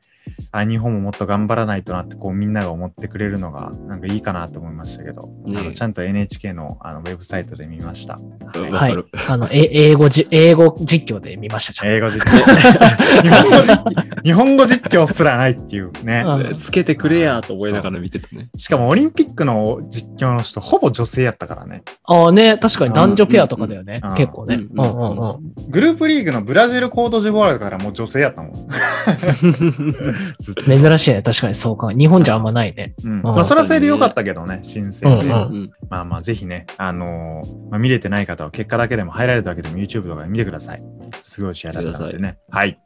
[0.51, 8.19] あ、日本ももっと頑張らないとなって、こうみんなが思ってくれるのが、なんかいいかなと思いましたけど、ねあのちゃんと NHK のあのウェブサイトで見ました。
[8.53, 8.95] はい。
[9.29, 11.87] あの、え英語じ、英語実況で見ました。
[11.87, 12.41] 英語実況。
[13.23, 16.23] 日本語実況、日本語実況すらないっていうね。
[16.25, 18.49] うんつけてくれやと思いながら見てたね。
[18.57, 21.83] しかもオリンピックの実況の人、ほぼ女性やったからね。
[22.05, 24.15] ああね、確かに男女ペアとかだよねうん。
[24.15, 24.55] 結構ね。
[24.55, 25.53] ううんんうんうん。
[25.69, 28.53] グループリーグのブラジルコートジボワールからもう女性やったもん。
[30.65, 31.21] 珍しいね。
[31.21, 31.91] 確かにそうか。
[31.91, 32.93] 日本じゃあんまないね。
[33.03, 33.21] うん。
[33.21, 35.25] まあ、それはそれでよかったけどね、新鮮で。
[35.25, 40.83] うんうんまあまあ、ぜひね、あのーまあ、見れてない方は結果だけでも、入られただけでも YouTube とかで見てください。
[41.23, 42.37] すごい試合だったのでね。
[42.49, 42.79] はい。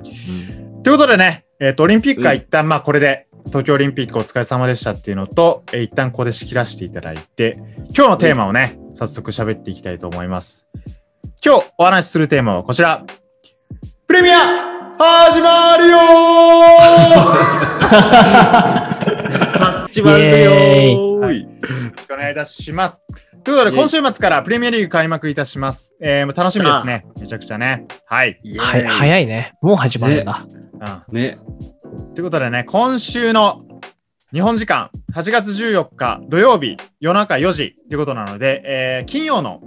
[0.83, 7.57] ということでね、えっ、と、オリンピックは一旦、まあ、これで、東京オリンピックお疲れ様でしたっていうのと、えー一旦ここで仕切らせていただいて、
[7.95, 10.67] 今日のテーマをね、早速喋っていきたいと思います。
[11.45, 13.05] 今日お話しするテーマはこちら。
[14.07, 16.01] プレミア始まるよー
[19.87, 20.51] 始まるよ。
[20.51, 21.45] よろし
[22.07, 23.01] くお願いいたします。
[23.43, 25.93] ということで、今週末からプレミアリーグ開幕いたします。
[26.01, 27.05] えー、もう楽しみですね。
[27.19, 27.85] めちゃくちゃね。
[28.05, 28.39] はい。
[28.57, 29.53] はい、早いね。
[29.61, 30.45] もう始まるんだ。
[31.11, 31.37] うんね。
[32.13, 33.61] ということでね、今週の
[34.33, 39.61] 日本時間8月14日土曜日夜中4時ということなので、えー金曜の、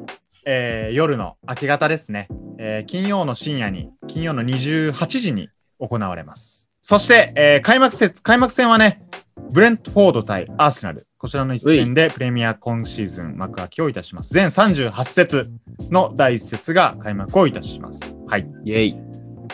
[0.46, 6.70] えー夜の明け方ですね、えー金曜の深夜に、金曜の28時に行われます。
[6.82, 9.02] そして、えー開幕節、開幕戦はね、
[9.52, 11.06] ブレントフォード対アーセナル。
[11.16, 14.34] こちらの一戦でプレミア今シーズン幕開けをいたします。
[14.34, 15.50] 全38節
[15.90, 18.14] の第1節が開幕をいたします。
[18.26, 18.48] はい。
[18.64, 18.96] イェイ。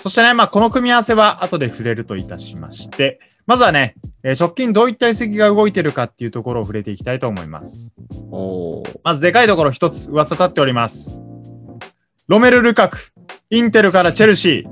[0.02, 7.92] そしてね、まあ、この組み合わせは後で触れるといたしまして、まずはね、えー直近どういった移籍が動いてるかっていうところを触れていきたいと思います。
[8.30, 9.00] おー。
[9.02, 11.23] まずでかいところ一つ噂立っております。
[12.26, 12.96] ロメル・ルカク、
[13.50, 14.70] インテルからチェルシー。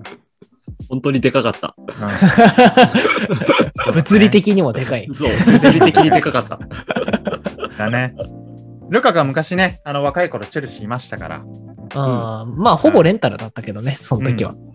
[0.89, 1.77] 本当にでかかった。
[3.93, 5.07] 物理的にもでかい。
[5.13, 6.59] そう、物理的にでかかった。
[7.77, 8.15] だね。
[8.89, 11.45] ルカクは昔ね、あの若い頃チェルシーいましたから。
[11.95, 14.53] うんまあ、ほぼレンタルだったけどね、その時は。
[14.53, 14.73] うん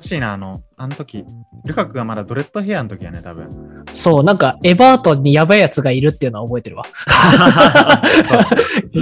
[0.00, 1.24] しいな、あの、あの時、
[1.64, 3.84] ルカクがまだドレッドヘアの時やね、多分。
[3.92, 6.84] そう、なんか、エバートンにやばいやつがいるっていうのは覚えてるわ。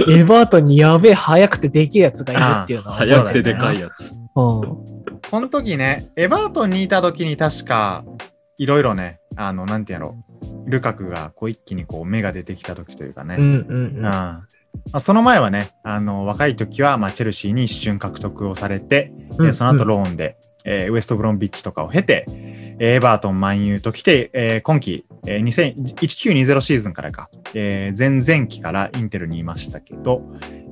[0.09, 3.21] エバートンにやべえ、速くてでけえやつがいるっていうのは覚えてる。
[3.21, 4.13] 早くてでかいやつ。
[4.13, 4.27] うん。
[4.35, 8.03] この時ね、エバートンにいた時に確か、
[8.57, 10.15] いろいろね、あの、なんていうの、
[10.65, 13.35] ルカクがこう一気にこう芽が出てきた時というかね。
[13.37, 14.47] うんうんうん
[14.91, 22.25] まあ、その前はね、あの、若い時は、まあ、チェルシーに一瞬獲得をされて、うんえーその後ローンで、えーウエストブロンビッチとかを経て、
[22.79, 30.23] えーエバートン、マンユーと来て、えー今季、えー、2000 1920シーズンからか、えー前々期からインテルにいましたけど、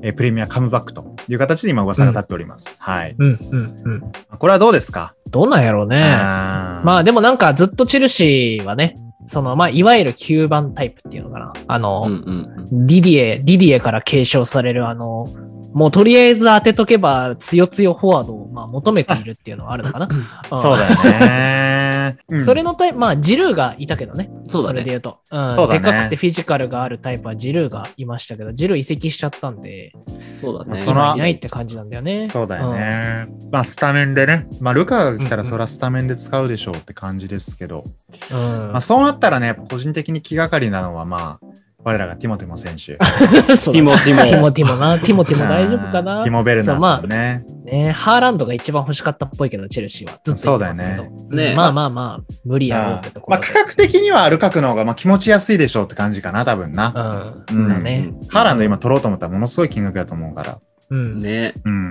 [0.02, 2.82] えープレミアカムバックという形で今噂が立っております。
[2.82, 3.16] はい。
[3.18, 4.02] うんうんうん。
[4.38, 5.16] これはどうですか？
[5.32, 6.00] どうなんやろうね。
[6.00, 11.54] まあでもなんかずっとチェルシーはね、そのまあいわゆる9番タイプっていうのかな。
[11.68, 15.28] あの、うんうんディディエ、ディディエから継承されるあの、
[15.74, 20.06] もうとりあえず当てとけば強強フォワードをまあ求めているっていうのはあるのかな。
[20.08, 20.10] ん
[20.50, 21.85] そうだよね。
[22.30, 24.30] うんそれのタイプ、まあジルーがいたけどね。
[24.48, 25.20] そうだねれで言うと。
[25.32, 29.94] うんねでかくてフィジカルがあるタイプはジルーがいましたけど、ジルー移籍しちゃったんで、
[30.40, 30.76] そうだね。
[30.76, 32.28] その今いないって感じなんだよね。
[32.28, 33.28] そうだよね。
[33.52, 34.48] まあ、スタメンでね。
[34.60, 37.84] まあ、ルカが来たらそらスタメンで使うでしょうって感じですけど。
[38.32, 38.72] うん。
[38.72, 41.55] まあ、そうなったらね、個人的に気がかりなのは、まあ、
[41.86, 42.98] 我らがティモティモ選手。
[42.98, 44.24] ティモティモ。
[44.24, 44.98] ティモティモな。
[44.98, 46.24] ティモティモ大丈夫かな？
[46.24, 47.46] ティモ・ベルナさんね。
[47.48, 50.18] あね、ハーランドが一番欲しかったっぽいけど、チェルシーは。
[50.24, 53.40] ずっとそうだよねまあまあまあ、無理やろうってとこまあ。
[53.40, 57.44] 価格的にはルカクの方がまあ気持ちやすいでしょうって感じかな、多分な。
[57.52, 57.60] うん。
[57.60, 58.10] うんだね。
[58.30, 60.58] ハーランド今取ろうと思ったらものすごい金額だと思うから。
[60.90, 61.22] うん。
[61.22, 61.54] ね。
[61.64, 61.90] うん。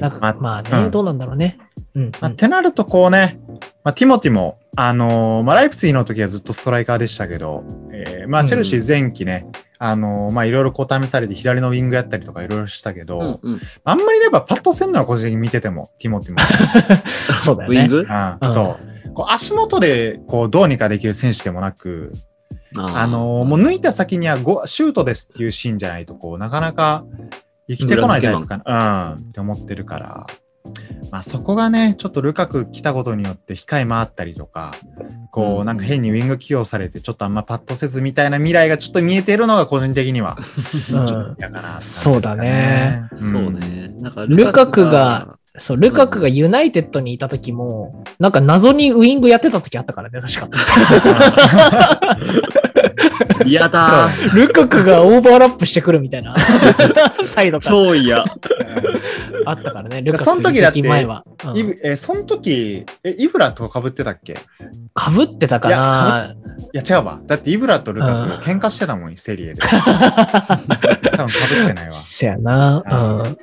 [0.00, 1.58] なんかまあまあね、うんどうなんだろうね。
[1.94, 2.12] うん。
[2.20, 3.40] まあ、ってなるとこうね、
[3.84, 9.46] まあ、ティモティも、あのーまあ、ライプツィの時はずっとストライカーでしたけど、えーまあ、うんチェルシー前期ね、
[9.78, 13.60] あのーまあ、いろいろこう試されて左のウィングやったりとかいろいろしたけど、うんうん。
[13.84, 16.38] あんまりね、やっぱパッとせんのは個人的に見てても、ティモティも。
[17.40, 17.80] そうだよね。
[17.80, 17.98] ウィング？
[17.98, 19.12] うんそう。
[19.12, 22.12] こう足元でこうどうにかできる選手でもなく、
[22.76, 27.04] あのーもう抜いた先にはゴシュートですっていうシーンじゃないと、こう、なかなか
[27.66, 30.26] 生きてこないタイプかな、うん、って思ってるから。
[31.10, 34.74] まあそこがね、ちょっとルカク来たことによって控え回ったりとか、
[35.30, 40.36] こううんなんか変にウィング起用されて、ちょっとあんまパッとせずみたいな未来がちょっと見えているのが個人的には、
[40.86, 42.12] ちょっと嫌かなって感じですかね。
[42.12, 43.94] そうだねそうね。
[43.98, 50.48] なんかルカクが、そう、ルカクがユナイテッドにいた時も、なんか謎にウィングやってた時あったからね、確か。
[53.44, 54.08] 嫌だ。
[54.34, 56.34] ルカクがオーバーラップしてくるみたいな。
[57.24, 58.24] サイドから超嫌。
[59.46, 61.24] あったからね、ルカクその時だって移籍前は。
[61.44, 64.32] うんイブえーその時、え、イブラと被ってたっけ？
[64.32, 64.36] い
[64.94, 66.34] かぶってたかな
[66.74, 67.20] や、違うわ。
[67.26, 69.60] だってイブラとルカクが喧嘩してたもん、セリエで。
[69.62, 69.66] 多
[71.24, 71.90] 分被ってないわ。
[71.90, 72.82] せやな。
[72.86, 73.36] うんうん。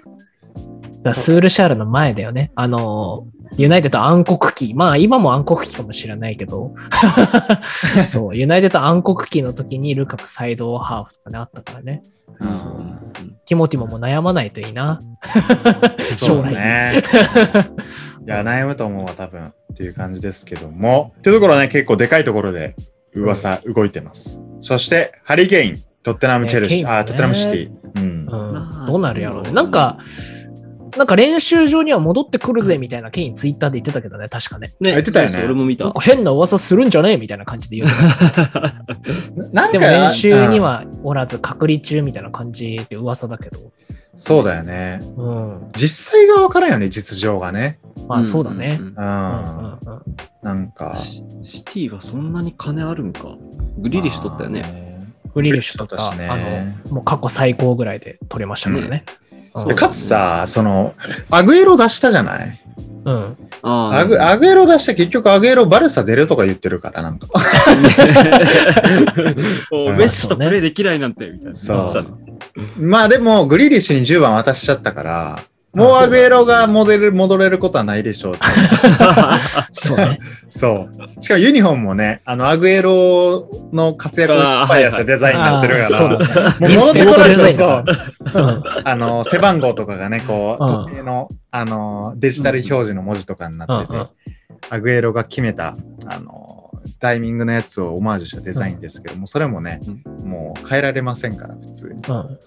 [1.04, 2.52] だスールシャールの前だよね。
[2.56, 4.73] あの、ユナイテッド暗黒期。
[4.73, 6.75] まあ今も暗黒期かもしれないけど。
[8.07, 12.01] そう、ユナイテッド暗黒期の時にルカクサイドハーフとかね、あったからね。
[12.39, 12.97] うん
[13.47, 14.99] ティモティモも悩まないといいな。
[16.17, 17.03] そう将来だね。
[18.27, 19.45] いや、悩むと思うわ、多分。
[19.45, 21.13] っていう感じですけども。
[21.19, 22.75] っていうところはね、結構でかいところで
[23.13, 24.41] 噂動いてます。
[24.60, 27.69] そして、ハリケーン、トッテナム・チェルシー、ねあ、トッテナム・シティ。
[27.95, 28.05] うんう。
[28.05, 28.25] ん。
[28.25, 29.51] まあどうなるやろうね。
[29.53, 29.97] なんか、
[30.97, 34.73] なんか練習場には戻ってくるぜみたいなケインツイッターで言ってたけどね、確かね。
[34.79, 35.91] ね、言ってたよね俺も見た。
[36.01, 37.89] 変な噂するんじゃねえみたいな感じで言う。
[39.53, 43.60] なんかでも練習にうんはおらず隔離中みたいな感じって噂だけど。
[44.15, 44.99] そうだよね。
[45.15, 45.69] うん。
[45.75, 47.79] 実際がわからんよね、実情がね。
[48.07, 48.77] まあそうだね。
[48.77, 48.86] んんうん。
[48.86, 50.01] うんうんうん
[50.41, 50.95] なんか。
[50.95, 53.36] シシティはそんなに金あるんか。
[53.77, 54.62] グリリッシュ取ったよね。
[54.62, 54.88] ね。
[55.33, 56.38] グリリッシュとねあ
[56.88, 59.03] の、もう過去最高ぐらいで取れましたからね。
[59.05, 59.27] そうで
[59.76, 60.93] かつさ、その、
[61.30, 62.62] アグエロ出したじゃない？
[63.06, 63.38] うん。
[63.63, 67.28] あアグアグエロ出して結局アグエロバルサ出るとか言ってるから、なんか。
[69.72, 71.56] もうメッシとプレイできないなんて、みたいな。
[71.56, 71.89] そう。
[71.89, 72.04] さ
[72.78, 75.39] まあでも、グリリッシュに10番渡しちゃったから、
[75.78, 78.36] もうアグエロが戻れる、戻れることはないでしょう。
[79.72, 80.18] そうね。
[80.50, 81.22] そう。
[81.22, 86.76] しかもユニフォームもね、あの、アグエロの活躍をいっぱいやしたデザインになってるから、あーそうだね。
[86.76, 87.84] もう戻ってこないと
[88.84, 94.08] あの、背番号とかがね、こう、うん時計の、あの、デジタル表示の文字とかになってて、うんうん
[94.70, 95.76] アグエロが決めた、
[96.08, 96.46] あの、
[97.00, 99.80] タイミングのやつをオマージュしたデザインですけども、それもね、
[100.23, 101.93] もう変えられませんから、普通に。
[101.93, 102.38] うんま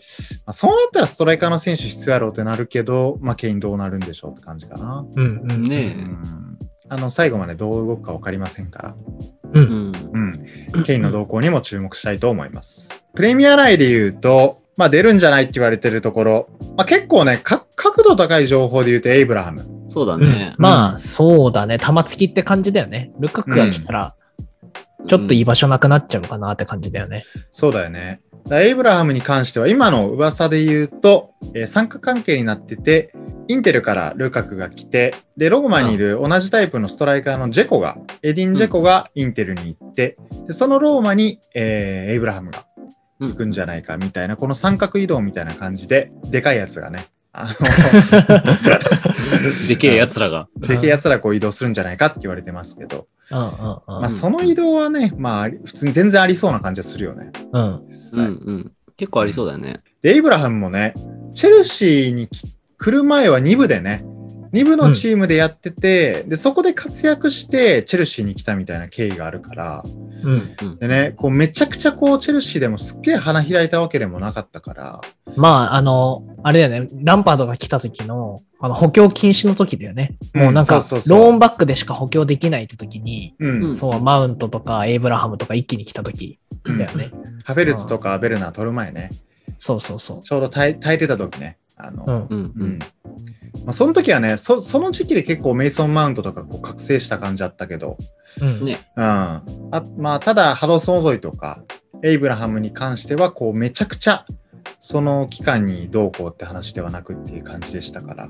[0.47, 5.07] あ、そうなったらストライカーの選手必要やろうってなるけど、まあ、ケインどうなるんでしょうって感じかな。
[5.15, 5.53] うんうん。
[5.53, 6.59] うねん。
[6.89, 8.95] あの、最後までどう動くか分かりませんから。
[9.53, 9.61] う。
[9.61, 9.93] んん。
[10.75, 10.83] うん。
[10.85, 13.05] ケインの動向にも注目したいと思います。
[13.15, 19.67] プレミア内で言うと、まあ出るんじゃないって言われてるところ、まあ結構ね、か角度高い情報で言うとエイブラハム。
[19.89, 20.55] そうだうんね。
[20.57, 21.77] まあ、そうだね。
[21.77, 23.11] 玉突きって感じだよね。
[23.19, 24.15] ルカクが来たら、
[25.07, 27.25] ちょっと居場所なくなっちゃうかなって感じだよね。
[27.51, 28.21] そうだよね。
[28.51, 33.13] エイブラハムに関しては今の噂で言うと、えー参加関係になってて、
[33.49, 42.65] インテルからルカクが来て、で、ローマにいる同じタイプのストライカーのジェコが、エディン・ジェコがインテルに行って、でそのローマに、えーエイブラハムが
[43.21, 47.55] 行くんじゃないかみたいな、この三角移動みたいな感じで、でかいやつがね、あ
[49.69, 50.49] でけえ奴らが。
[50.59, 57.31] の、でけえやつらこう移動するんじゃないかって言われてますけど、まあその移動はね、まあ普通に全然ありそうな感じはするよね。
[57.53, 57.85] うん。
[57.87, 58.73] 実際うんうん。
[58.97, 59.83] 結構ありそうだよね。
[60.03, 60.95] で、エイブラハムもね、
[61.33, 64.05] チェルシーにき来る前は2部でね、
[64.53, 69.85] 2部のチームでやってて、で、そこで活躍して、チェルシーに来たみたいな経緯があるから、
[70.25, 70.79] うん。
[70.79, 75.01] でね、こう、めちゃくちゃこう、チェルシーでもすっげえ花開いたわけでもなかったから、
[75.37, 76.91] まあ、あの、あれだよね。
[77.03, 80.17] ランパードが来た時の、あの、補強禁止の時だよね。
[80.35, 83.65] もうなんか、うんそうそうそうローンバックでしか補強できないって時に、うん。
[83.65, 87.13] うんそう、マウントとかエイブラハムとか一気に来た時だよね。
[87.45, 89.11] ハベルツとかベルナー取る前ね、
[89.59, 92.35] そうそうそちょうど耐えてた時ね、あの、う。
[92.35, 92.41] うん。
[92.41, 92.79] うんううんん。
[93.65, 97.97] まあ、その時はねそ、その時期で結構メイソン・マウントとかこう覚醒した感じあったけど、
[98.41, 98.65] うん。
[98.65, 98.79] ね。
[98.97, 99.05] うん。
[99.05, 99.43] あ
[99.97, 101.63] まあ、ただ、ハドソン・オドイとか、
[102.03, 104.25] エイブラハムに関しては、こう、めちゃくちゃ、
[104.81, 108.29] その期間にどうこうって話ではなくっていう感じでしたから、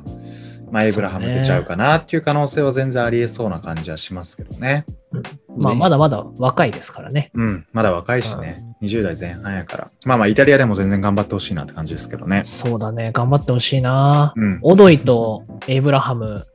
[0.71, 4.85] まあ、エイブラハム出ちゃうかなっていう可能性は全然ありえそうな感じはしますけどね。
[5.61, 7.31] まあ、ねまだまだ若いですからね。
[7.35, 7.67] うん。
[7.73, 8.65] まだ若いしね。
[8.83, 9.91] 20代前半やから。
[10.05, 12.43] まあまあ、イタリアでも全然頑張ってほしいなって感じですけどね。
[12.45, 13.11] そうだね。
[13.13, 14.33] 頑張ってほしいな。
[14.37, 14.59] うん。
[14.63, 16.47] オドイとエイブラハム、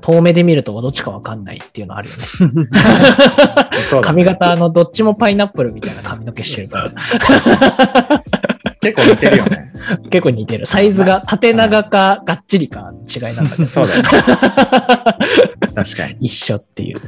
[0.00, 2.64] 遠目で見るとどっちかわかんないっていうのあるよね。
[2.70, 6.92] ね髪型のどっちもパイナップルみたいな髪の毛してるから。
[8.82, 9.72] 結構似てるよね。
[10.10, 10.66] 結構似てる。
[10.66, 13.66] サイズが縦長かがっちりか違いなんだけど。
[13.66, 14.08] そうだよね。
[15.74, 16.16] 確かに。
[16.20, 17.00] 一緒っていう。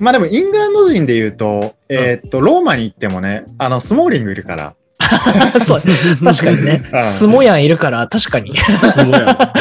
[0.00, 4.74] まあでも、イングランド人で言うと、えーっと、ローマに行ってもね、あの、スモーリングいるから、
[5.64, 5.82] そう、
[6.24, 6.98] 確かにねう。
[6.98, 8.52] んスモヤンいるから、確かに。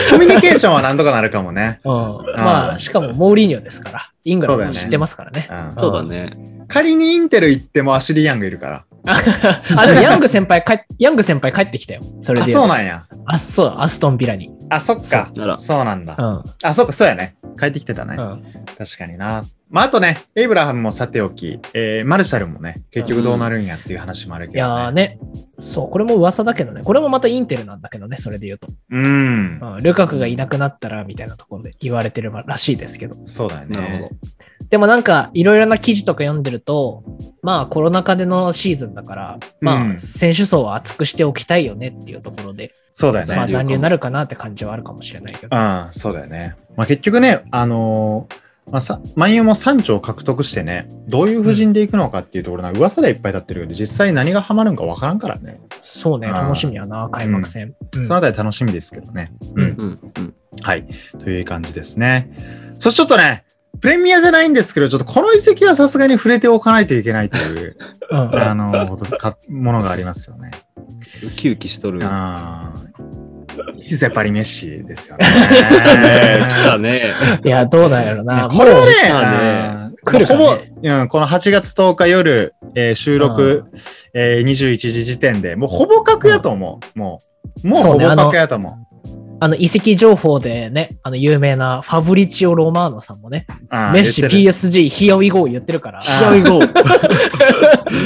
[0.10, 1.80] コミュニケーションはなんとかなるかもね。
[1.84, 1.94] うん。
[2.38, 4.10] まあ、しかもモーリーニョですから。
[4.24, 5.48] イングランドも知ってますからね。
[5.50, 6.38] うんそうだね。
[6.68, 8.84] 仮にインテル行ってもアシュリー・ヤングいるから。
[9.78, 12.02] あ、でもヤング先輩帰っ、ヤング先輩帰ってきたよ。
[12.22, 12.68] それあ、で言と。
[12.68, 13.04] そうなんや。
[13.28, 14.50] あ、そう、アストンビラに。
[14.70, 15.58] あ、そっかそうなら。
[15.58, 16.16] そうなんだ。
[16.18, 16.44] うん。
[16.64, 17.36] あ、そっか、そうやね。
[17.60, 18.16] 帰ってきてたね。
[18.18, 18.44] うん。
[18.78, 19.44] 確かにな。
[19.70, 24.82] まあ、あとね、エイブラハムもさておき、えーマルシャルもね、結局どうなるんやっていう話もあるいけど、ね。
[24.82, 25.20] やーね、
[25.60, 28.68] そう、これも噂だけどね、これもまたインテルなんだけどね、それで言うと。
[28.92, 29.60] うん。
[29.62, 33.16] うん、ルカクがいなくなったらみたいなところで言われてるらしいですけど。
[33.26, 33.76] そうだよね。
[33.76, 34.16] なるほど。
[34.70, 37.04] でもなんか、いろいろな記事とか読んでると、
[37.42, 43.36] まあコロナ禍でのシーズンだから、まうんあ選手層は厚くしておきたいよねっていうところで、そうだよね。
[43.36, 45.56] まあ残留になるかなって感じはあるかもしれないけど。
[45.56, 46.56] うん、そうだよね。
[46.76, 55.60] まあ、結局ね、あのーまあ、さ、マンユーも3丁獲得してね、どういう布陣でいくのかっていうところな、噂でいっぱい立ってるけど、実際何がハマるんかわからんからね。
[55.84, 57.76] そうね、うん楽しみやな、開幕戦。
[57.96, 59.32] うんそのあたり楽しみですけどね。
[59.54, 59.64] うん。
[59.64, 60.34] うんうん。
[60.64, 60.88] はい。
[61.20, 62.32] という感じですね。
[62.80, 63.46] そしてちょっとね、
[63.86, 67.78] プレミアじゃないんですけど、ちょっとこの遺跡はさすがに触れておかないといけないという、
[68.10, 68.98] うんあの
[69.48, 70.50] ものがありますよね。
[71.24, 72.00] ウキウキしとる。
[72.00, 75.28] ねあーヒゼパリメッシですよね。
[75.30, 77.14] え、来たね。
[77.46, 78.50] いや、どうなんやろな。
[78.50, 83.66] これはね、来るかねほぼ、うん、この8月10日夜、えー収録、
[84.16, 87.00] えー21時時点で、もうほぼ確やと思う。
[87.00, 87.22] も
[87.64, 88.85] う、もうほぼ確やと思
[89.40, 96.00] あの、遺跡情報でね、あの、有名なファブリチオ・ロマーノさんもね、メッシ言ってる PSG、Here we go 言ってるから。
[96.00, 96.60] あー Here we go!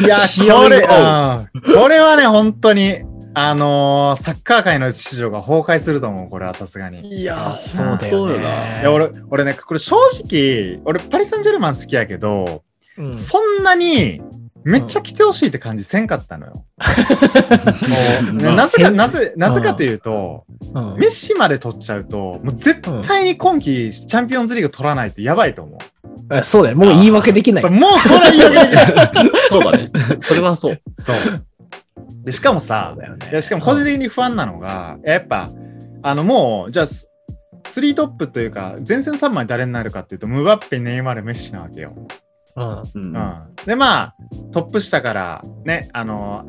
[0.05, 2.95] いや、Here こ we れ、go うんこれはね、本当に、
[3.35, 7.07] あのーサッカー界の秩序が崩壊すると思う、これはさすがに。
[7.19, 8.49] いいやそうだよねな。
[8.81, 12.63] や、俺、俺ね、これ正直、俺、パリ・サンジェルマン好きやけど、
[12.97, 14.19] うんそんなに、
[14.69, 16.65] めっちゃ来てほしいって感じせんかったのよ。
[18.31, 26.35] なぜか、なぜ、なぜかというと、うんメッシまで取っちゃうと、もう絶対に今季チャンピオンズリーグ取らないとやばいと思う。
[26.35, 26.77] えそうだよ。
[26.77, 27.69] もう言い訳できない。
[27.69, 29.31] もうこれ言い訳できない。
[29.49, 29.89] そうだね。
[30.19, 30.81] それはそう。
[30.99, 31.15] そう。
[32.23, 35.49] で、しかもさねいやしかも個人的に不安なのが、やっぱ、
[36.03, 37.11] あのもう、じゃあ、ス
[37.65, 41.93] スリートップというか、前線3枚誰になるかっていうと、ムバッペ、ネイマール、メッシなわけよ。
[42.93, 43.33] うんうんうん。
[43.65, 44.15] で、まあ、
[44.51, 46.45] トップ下から、ね、あの、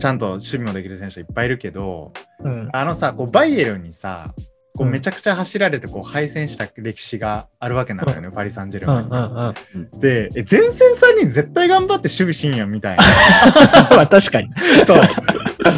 [0.00, 4.32] ちゃんと守備もできる選手いっぱいいるけど、うんあのさ、こうバイエルンにさ、
[4.76, 9.54] こううんめちゃくちゃ走られてこう敗戦した歴史があるわけなのよね、パリ・サンジェルうんマ
[9.94, 10.00] ン。
[10.00, 13.02] で、え前線3人絶対頑張って守備しんやんみたいな。
[13.96, 14.48] まあ確かに。
[14.86, 15.02] そう。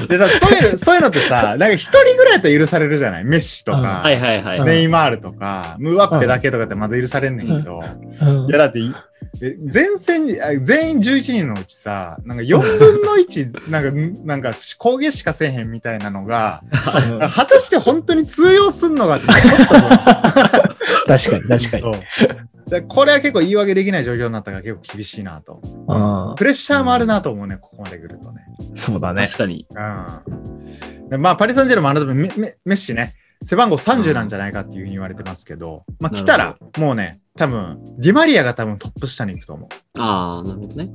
[0.09, 3.25] でさ、そういうの、そういうのってさ、なんか一人ぐらいと許されるじゃない？
[3.25, 4.63] メッシとか、うんはいはいはい。
[4.63, 7.83] ネイマールとか、ムーアッペだけとかってまだ許されんねんけど、
[8.23, 8.79] うんいやだって
[9.73, 16.63] 前線に、あ全員11人のうちさ、なんか4分の1、 なんか、んなんか攻撃しかせえへんみたいなのが、
[17.35, 19.27] 果たして本当に通用すんのかって、
[21.07, 22.83] 確かに確かに。
[22.89, 25.61] これは結構言い訳できない状況になったから結構厳しいなと。
[25.63, 28.43] うんプレッシャーもあるなと思うね、ここまで来るとね。
[28.75, 29.25] そうだね。
[29.27, 29.67] 確かに。
[29.71, 29.81] う
[31.07, 31.09] ん。
[31.09, 40.01] でまあ、パリ・サンジェルマン改めメメメッシね、背番号30なんじゃないかっていうふうに言われてますけど、まあ来たならもうね、多分、ディマリアが多分トップ下に行くと思う。
[40.01, 40.91] ああ、なるほどね。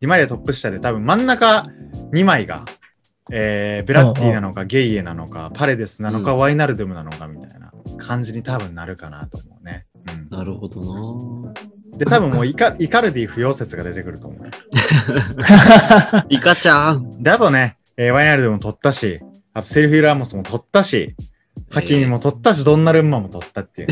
[0.00, 1.66] ディマリアトップ下で多分真ん中
[2.12, 2.64] 2枚が、
[3.32, 9.86] えー、ベラッティなのか、ゲイエなのか、パレデスなのか、うんワイナルドゥムなのかみたいな感じに多分なるかなと思うね。
[10.30, 11.52] うん、なるほどな。
[11.96, 14.50] で、多分もうイカイカルディ不要説が出てくると思う。
[16.28, 17.22] イカちゃん。
[17.22, 19.20] で、あとね、えーワイナルドゥムも取ったし、
[19.52, 21.16] あとセルフィー・ラモスも取ったし、
[21.70, 23.88] ハキミも取ったし、ドンナルンマも取ったっていう。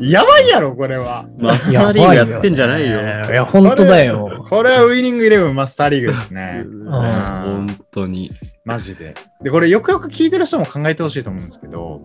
[0.00, 1.26] やばいやろ、これは。
[1.38, 3.00] マスターリーグやってんじゃないよ。
[3.00, 4.44] いや、本当だよ。
[4.48, 6.64] これはウイニングイレブンマスターリーグですね。
[6.66, 8.32] うん本当に。
[8.64, 9.14] マジで。
[9.42, 12.02] で、これよくよく聞いてる人も考えてほしいと思うんですけど、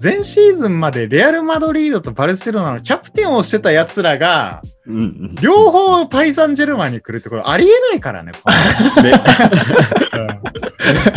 [0.00, 5.34] 前シーズンまでレアル・マドリードとバルセロナのキャプテンをしてた奴らが、うんうん。
[5.40, 8.32] 両方パリ・サンジェルマンに来るってこれありえないからね。
[8.32, 8.50] こ
[9.02, 9.18] ねれ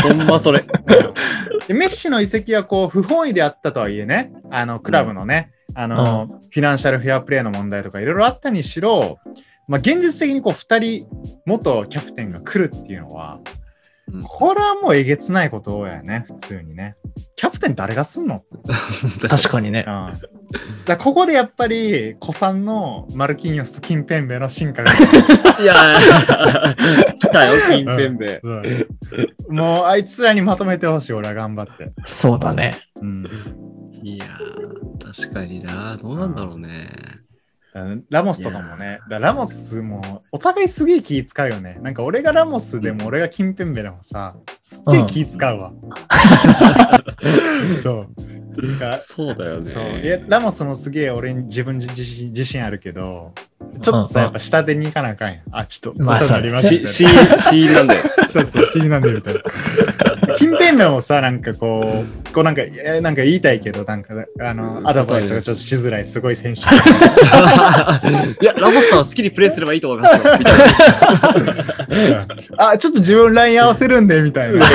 [0.01, 0.65] ほんまそれ。
[1.67, 9.19] でメッシの移籍はこう不本意であったとはいえね、あのクラブのね、あの、フィナンシャルフェアプレーの問題とかいろいろあったにしろ、
[9.67, 11.07] まあ、現実的にこう2人
[11.45, 13.60] 元キャプテンが来るっていうのは、うん
[14.23, 16.95] これはもうえげつないことやね、普通にね。
[17.35, 18.43] キャプテン誰がすんの？
[19.29, 20.11] 確かにねうん。
[20.85, 28.39] だここでやっぱり、古参のマルキンヨスとキンペンベの進化が、いやー、来たよ、金ペンベ。
[28.43, 28.87] うん
[29.49, 31.91] もうあいつらにまとめてほしい、俺は頑張って。
[32.05, 32.77] そうだね。
[33.01, 33.25] うん
[34.03, 35.97] いやー、確かにな。
[36.01, 36.89] どうなんだろうね。
[38.09, 41.79] ラモスとかもね、だラモスもお互いすげえ気使うよね。
[41.81, 45.71] なんか俺がラモスでも俺がキンペンベでもさ、すっげえ気使うわ。
[47.81, 48.07] そう。
[48.61, 49.65] なんかそうだよね。
[49.65, 53.33] そういやラモスもすげえ俺に自分自身自信あるけど、
[53.81, 55.41] ちょっとさ、うんやっぱ下手に行かなあかんやん。
[55.51, 58.03] あ、ちょっと、まあなりましたみたいし、し、しなんだよ。
[58.03, 58.27] な。
[58.27, 59.41] そうそう、不思議なんでみたいな。
[60.41, 66.61] 近辺面をさ、なんかこう、こうなんか、えーなんか言いたいけど、なんか、あの、アドバイスがちょっとしづらい、すごい選手。
[68.41, 70.37] いや、ラモスさんは好きにプレイすればいいと思いますよ。
[70.37, 70.55] みたい
[72.11, 72.25] な。
[72.71, 74.65] あ、ちょっと自分ライン合わせるんで、みたいな。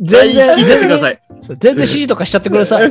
[0.00, 1.18] 全然、聞いちゃってください。
[1.58, 2.90] 全然指示とかしちゃってください。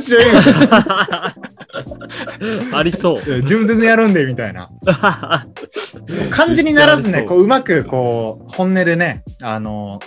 [2.72, 3.30] ありそう。
[3.42, 4.68] 自分全然やるんで、みたいな。
[6.30, 10.00] 感じにならずね、こう、うまく、こう、本音でね、あの、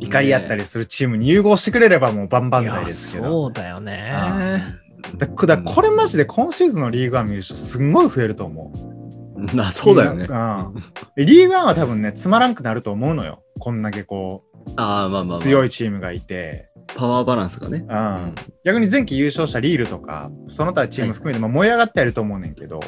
[0.00, 3.26] 怒り合ったりするチームに融合してくれればもう万々歳ですけど。
[3.26, 4.76] そうだよね。
[5.16, 9.56] だだこれマジで今シーズンのリーグワン見る人すんごい増えると思う。
[9.56, 10.26] な、そうだよね。
[10.28, 11.24] うん。
[11.24, 13.42] リーグワンは多分ね、つまらんくなると思うのよ。
[13.58, 14.44] こんだけこ
[14.76, 15.42] ああ、まあまあ、まう、あ。
[15.42, 16.70] 強いチームがいて。
[16.94, 17.84] パワーバランスがね。
[17.88, 18.34] うん。
[18.64, 22.80] 逆に前期優勝したリールとか、その他チーム含めて、まあ、燃え上がってやると思うねんけど、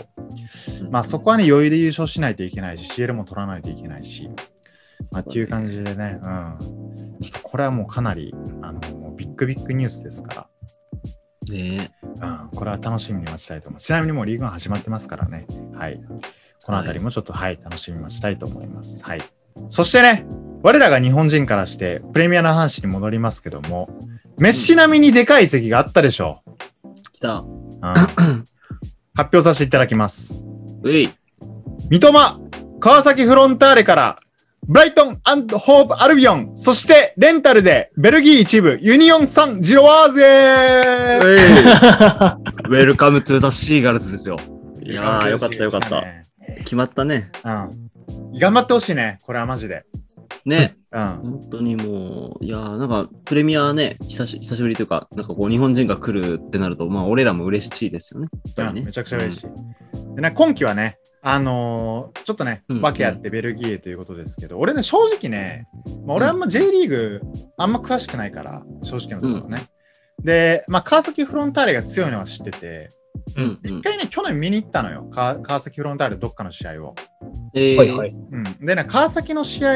[0.91, 4.29] まあそこはね、余裕で優勝しないといけないし、CL も取らないといけないし、
[5.11, 6.92] まあっていう感じでね、うん。
[7.23, 10.49] ちょっとこれはもうかなり、あの、もうビッグビッグニュースですから、
[11.51, 13.87] ねうん、これは楽しみに待ちたいと思います。
[13.87, 15.47] ちなみにもうリーグワン始まってますからね。
[15.75, 16.01] はい。
[16.65, 19.05] このあたりもちょっと、はい、楽しみに待ちたいと思います。
[19.05, 19.23] はい。
[19.69, 20.27] そしてね、
[20.63, 23.89] 我らが日本人からして、プレミアの話に戻りますけども、
[24.39, 26.43] メッシ並みにでかい移籍があったでしょ
[27.13, 27.39] 来た。
[27.39, 27.47] う。
[27.47, 28.47] うん、発
[29.17, 30.43] 表させていただきます。
[30.83, 31.11] うい。
[31.91, 32.41] 三笘、
[32.79, 34.19] 川崎フロンターレから、
[34.69, 41.19] ブライトンホーヴアルビオン、そしてレンタルでベルギー一部ユニオンサンジロワーズへ。
[42.69, 44.37] Welcome to the Seagulls ですよ。
[44.81, 46.05] いやー、よかったよかった。
[46.59, 47.33] 決まったね。
[47.45, 47.91] うん。
[48.39, 49.85] 頑張ってほしいね、これはマジで。
[50.45, 50.77] ね。
[50.93, 51.07] うん。
[51.07, 58.29] 本当にもう、いやーなんか、プレミアね、久し久しぶりというか、なんかこう、日本人が来るってなると、まあ、俺らも嬉しいですよね。
[58.45, 60.15] やっぱりねうんめちゃくちゃ嬉しい。
[60.15, 65.69] でね、今季はね、あのーちょっとね、うん訳あってベルギーへということですけど、俺ね、正直ね、
[66.05, 67.21] まあ、俺あんま J リーグ
[67.57, 69.63] あんま詳しくないから、正直なところね。
[70.23, 72.91] で、まあ、川崎フロンターレが強いのは知ってて、
[73.37, 73.45] うん。
[73.45, 73.83] うん、うん一。
[73.83, 76.95] 回ね、去年見に行ったのよ、か川崎フロンターレどっかの試合を。
[77.55, 78.11] えー、はいはい。
[78.11, 79.71] うん、でね、川崎の試合、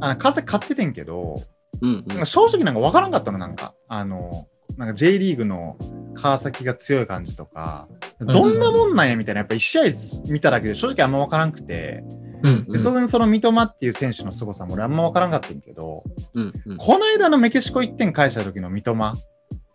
[0.00, 1.40] あの川崎勝っててんけど、
[1.80, 3.74] うん、うん正直なんか分からんかったの、なんか。
[3.88, 5.76] あの、なんか J リーグの
[6.14, 7.88] 川崎が強い感じとか、
[8.20, 12.04] どんなもんなんやみたいな、やっぱ1試合見ただけで正直あんま分からんくて、
[12.42, 12.64] うん。
[12.66, 16.04] で当然その三笘っていう選手の凄さも俺あんま分からんかったんけど、
[16.34, 16.76] うん、うん。
[16.76, 19.14] この間のメキシコ1点返した時の三笘、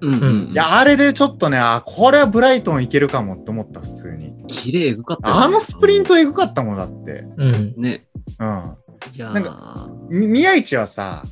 [0.01, 0.51] うん、うん。
[0.51, 4.33] いや、あれでちょっとね、あ、これはブライトンいけるかもって思った、普通に。
[4.47, 7.25] 綺麗ぐかったよね、あのスプリントエグかったもんだって。
[7.37, 7.73] うん。
[7.77, 8.07] ね。
[8.39, 8.77] うん。
[9.13, 11.23] いやーなんかみ宮市はさ、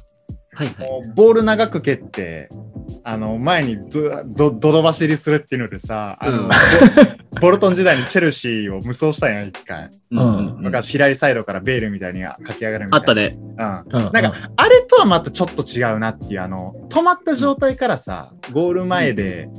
[0.53, 1.13] はいはい。
[1.15, 2.49] ボール長く蹴って、
[3.03, 6.49] あの、前にど、ど、どど走りするっていうのでさ、あの、うん
[7.35, 9.89] ボボルトン時代にチェルシーを無双したんや、一回。
[10.11, 13.01] うん昔、左サイドからベールみたいに駆け上がるみたいな。
[13.01, 13.37] あったね。
[13.93, 14.05] うん。
[14.07, 14.11] うん。
[14.13, 19.49] なんか、あれとはまたちょっと違うなっていう、あの、止まった状態からさ、ゴール前で、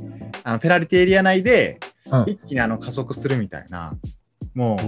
[0.43, 3.93] あの、ペナルティエリア内で、うん一気にあの、加速するみたいな、
[4.57, 4.79] もう、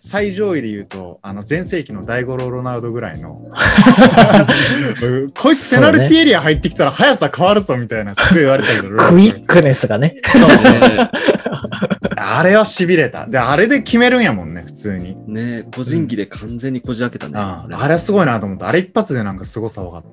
[0.00, 3.40] 最上位で言うと、あの、前世紀の大五郎ロナウドぐらいの、
[5.00, 10.16] う んこいつペナルティエリア入ってきたら速さ変わるぞみたいな、すごい言われたけど、クイックネスがね。
[10.24, 11.08] そうね。
[12.18, 13.26] あれは痺れた。
[13.26, 15.16] で、あれで決めるんやもんね、普通に。
[15.28, 17.34] ね個人技で完全にこじ開けたね。
[17.36, 18.66] ああれはすごいなと思った。
[18.66, 20.04] あれ一発でなんか凄さ分かっ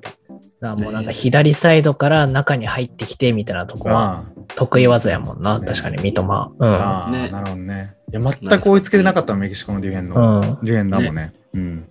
[0.60, 0.76] た。
[0.76, 5.58] もうなんか左サイドから中に入ってきてみたいなとこはあ得意技やもんな。
[5.58, 6.32] ね確かに三笘。
[6.32, 7.94] あ、ああ、ねなるほどね。
[8.12, 10.16] いや、全く追いつけてなかったの、メキシコのディフェンの。
[10.16, 10.40] うん。
[10.40, 10.58] うん。
[10.64, 11.32] ディフェンダーもね。
[11.54, 11.86] うん。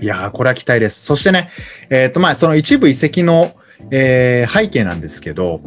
[0.00, 1.04] いやー、これは期待です。
[1.04, 1.50] そしてね、
[1.90, 3.52] えっ、と、まあ、その一部移籍の、
[3.90, 5.60] えー背景なんですけど、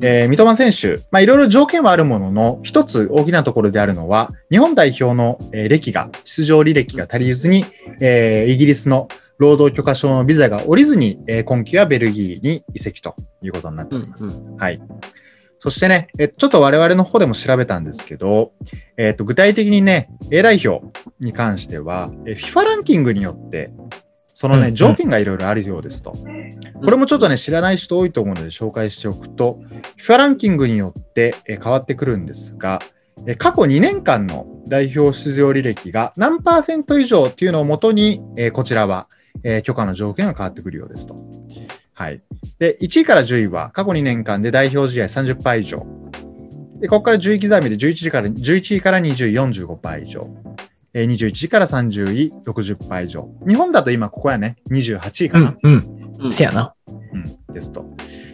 [0.00, 7.64] えー三笘選手、まあ、いろいろ条件はあるものの、一つ大きなところであるのは、日本代表の、えー歴が、出場履歴が足りずに、
[8.00, 14.40] えーイギリスの労働許可証のビザが下りずに、えー今季はベルギーに移籍ということになっております。
[14.58, 14.80] はい。
[15.62, 18.52] そしてね、えちょっと我々の方でも調べたんですけど、
[18.96, 20.82] えっ、と、具体的にね、A 代表
[21.20, 23.70] に関しては、え FIFA ランキングによって、
[24.32, 26.12] そのね、うん条件がいろいろあるようですと。
[26.12, 29.60] これもちょっとね、知らない人多いと思うので紹介しておくと、
[29.98, 32.80] FIFA ランキングによってえ変わってくるんですが、
[33.26, 39.08] え過去2年間の代表出場履歴が何パーセント以上っていうのをもとに、えこちらは、
[39.44, 41.16] え許可の条件が変わってくるようですと。
[42.00, 42.22] はい。
[42.58, 45.86] で、1位から10位は過去2年間で代表試合30%以上。
[46.80, 50.30] で、ここから10位刻みで11位から11位から20位45%以上。
[50.94, 53.28] えー21位から30位60%以上。
[53.46, 55.58] 日本だと今ここやね、28位かな。。
[55.62, 56.24] うんうん。
[56.24, 56.74] うんせやな。
[56.88, 57.84] うん、ですと。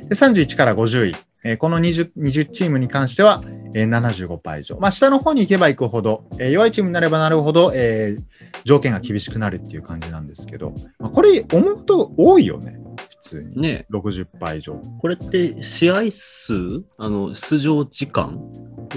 [0.09, 1.17] で、31から50位。
[1.45, 3.43] えーこの 20, 20チームに関しては、
[3.75, 4.79] えー、75%以上。
[4.79, 8.23] まあ、下の方に行けば行くほど、えー弱いチームになればなるほど、えー
[8.63, 12.86] 条件が厳しくなるっていう感じなんですけど、まあ、これ思うと多いよね。
[12.97, 13.61] 普普通に。
[13.61, 14.81] ね60杯以上。
[15.01, 16.85] これって試合数？
[16.99, 18.41] あの、出場時間？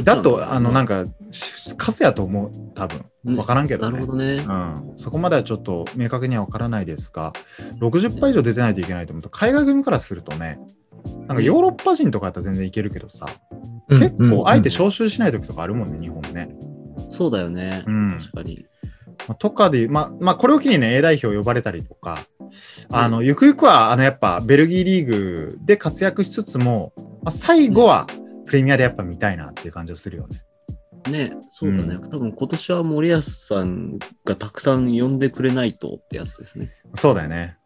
[0.03, 3.05] だと、あの、なんか、し数やと思う、多分。
[3.23, 3.91] ねわからんけどね。
[3.91, 4.35] なるほどね。
[4.35, 7.33] うん、そこまではちょっと明確には分からないですが、
[7.81, 10.59] 60杯以上出てないといけないと思うと、海外組からするとね、
[11.27, 13.27] なんかヨーロッパ人とかやったら全然いけるけどさ、
[13.89, 16.55] 結構あえて招集しない時とかあるもんね、日本ね。
[17.09, 17.83] そうだよね。
[17.87, 18.65] うん確かに。
[19.27, 22.19] まあとかで、まあ、まあ、これを機にね、A 代表呼ばれたりとか、
[22.89, 28.07] あの、ゆくゆくは、あの、やっぱ、ベルギーリーグで活躍しつつも、まあ、最後は、
[28.45, 30.41] プレミアでやっぱ見たいなっていう感じがするよね。
[31.09, 31.95] ね、そうだね。
[31.95, 36.71] う多分今年は森保さんがたくさん呼んでくれないとってやつですね。
[36.95, 37.57] そうだよね。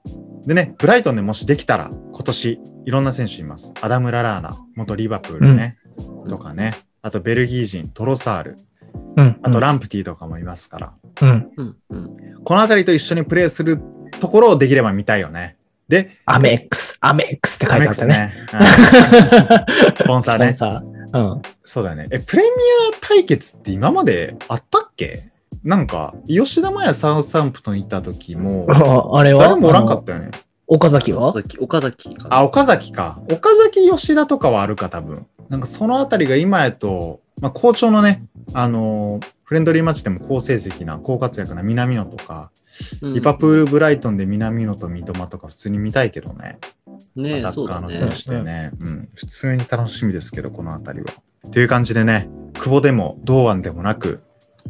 [0.46, 3.74] でね、ブライトンでもしできたら、今年、いろんな選手います。
[3.82, 6.74] アダム・ララーナ、元リバプールね、うんとかね。
[7.02, 8.58] あと、ベルギー人、トロサール、
[9.18, 9.40] うん。
[9.42, 11.52] あと、ランプティとかもいますから、うん。
[11.58, 12.10] うん、うん。
[12.44, 13.80] このあたりと一緒にプレーする
[14.20, 15.58] ところをできれば見たいよね。
[15.88, 18.14] で、アメックス、アメックスって書いてあったね。
[18.16, 18.34] ね。
[18.54, 20.72] うんスポンサーねスポン。
[20.72, 21.34] サー。
[21.34, 21.42] うん。
[21.64, 22.08] そうだよね。
[22.10, 22.52] え、プレミア
[23.02, 25.30] 対決って今まであったっけ？
[25.64, 29.44] なんか、吉田麻也サウスサンプトン行った時も、ああれは？
[29.44, 30.32] 誰もおらんかったよね。
[30.68, 31.28] 岡崎は？
[31.28, 32.18] 岡崎、岡崎。
[32.30, 33.22] あ、岡崎か。
[33.30, 35.28] 岡崎吉田とかはあるか、多分。
[35.50, 42.63] なんかそのあたりが今やと、まあ、好調のね、あのーフレンドリーマッチでも好成績な、好活躍な南野とか、うん
[43.02, 46.60] リバプール・ブライトンで南野と三笘とか普通に見たいけどね。
[47.16, 48.10] ねアタッカーの選。
[48.10, 51.08] 手でね、うん、普通に楽しみですけど、このあたりは。
[51.52, 54.24] という感じでね、久保でも堂安でもなく、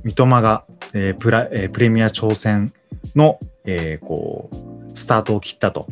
[0.03, 2.73] 三笘が、えープラえープレミア挑戦
[3.15, 5.87] の、えーこう、スタートを切ったと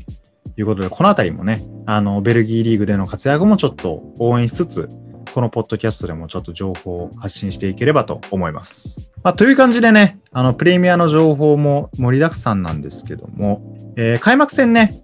[0.58, 4.90] いうことで、このあたりもね、あの、ベルギーリーグでの活躍もちょっと応援しつつ、
[5.34, 9.11] このポッドキャストでもちょっと情報を発信していければと思います。
[9.24, 15.04] まあ、という感じでね、あの、プレミアの情報も盛りだくさんなんですけども、えー開幕戦ね、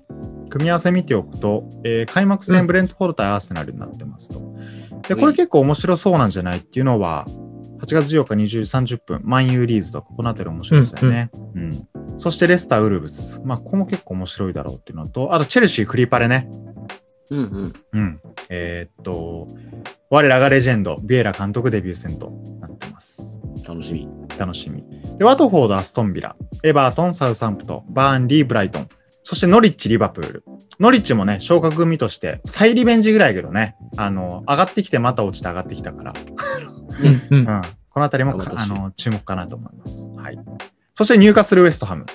[0.49, 4.55] 組み合わせ見ておくと、えー開幕戦うんブレントフォード対アーセナルになってますと。
[5.07, 7.27] で、これ結構面白そうなんじゃないっていうのは、
[7.79, 8.47] 8月14日20
[8.85, 11.29] 時30分、マンユーリーズとか、このあたり面白いですよね。
[11.55, 11.87] うん、
[12.17, 13.41] そしてレスター・ウルブス。
[13.45, 16.49] まあ、ここも結構面白いだろうっていうのと、あとチェルシー・クリパレね。
[17.29, 17.73] うんうん。
[17.93, 18.21] うん。
[18.49, 19.47] えーっと、
[20.09, 22.31] 我らがレジェンド、ビエラ監督デビュー戦と。
[23.67, 24.07] 楽しみ。
[24.37, 24.83] 楽しみ。
[25.17, 28.87] で、ワトフォード、アストンビラ、エバートン、サウサンプトン、バーンリー、ブライトン、
[29.23, 30.43] そしてノリッチ、リバプール。
[30.79, 36.13] ノリッチもね、昇格組として、再リベンジぐらいやけどね、あの、上がってきてまた落ちて上がってきたから、
[37.01, 37.07] うん。
[37.07, 37.61] うんうん。
[37.89, 40.09] このあたりもあの注目かなと思います。
[40.15, 40.39] はい。
[40.95, 42.05] そして入荷するウエストハム。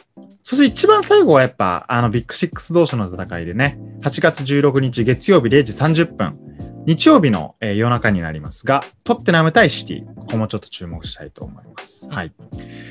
[0.43, 6.37] そして一番最後はやっぱ、あの、ビッグシックス同士の戦いでね、8月16日月曜日0時30分、
[6.85, 12.09] 日曜日の、えー夜中になりますが、トッテナム対シティ、ここもちょっと注目したいと思います。
[12.11, 12.33] はい。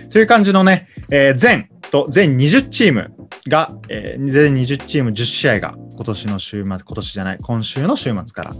[0.10, 3.12] という感じのね、えー全と全20チーム
[3.47, 8.54] が、えー全20チーム10試合が今年の週末、今年じゃない、今週の週末から、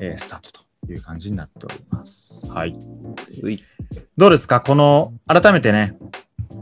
[0.00, 0.52] えースタート
[0.86, 2.46] という感じになっております。
[2.50, 2.74] はい。
[4.16, 4.60] どうですか？
[4.62, 5.98] この、改めてね、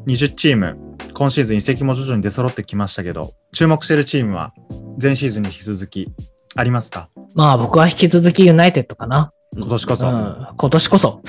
[0.08, 0.76] 20チーム、
[1.18, 4.52] 今シーズン移籍も徐々に出揃ってきましたけど、注目しているチームは、
[5.00, 6.12] 前シーズンに引き続き、
[6.54, 7.08] ありますか？
[7.34, 9.32] まあ僕は引き続きユナイテッドかな。
[9.56, 10.08] 今年こそ。
[10.10, 10.46] うん。
[10.54, 11.22] 今年こそ。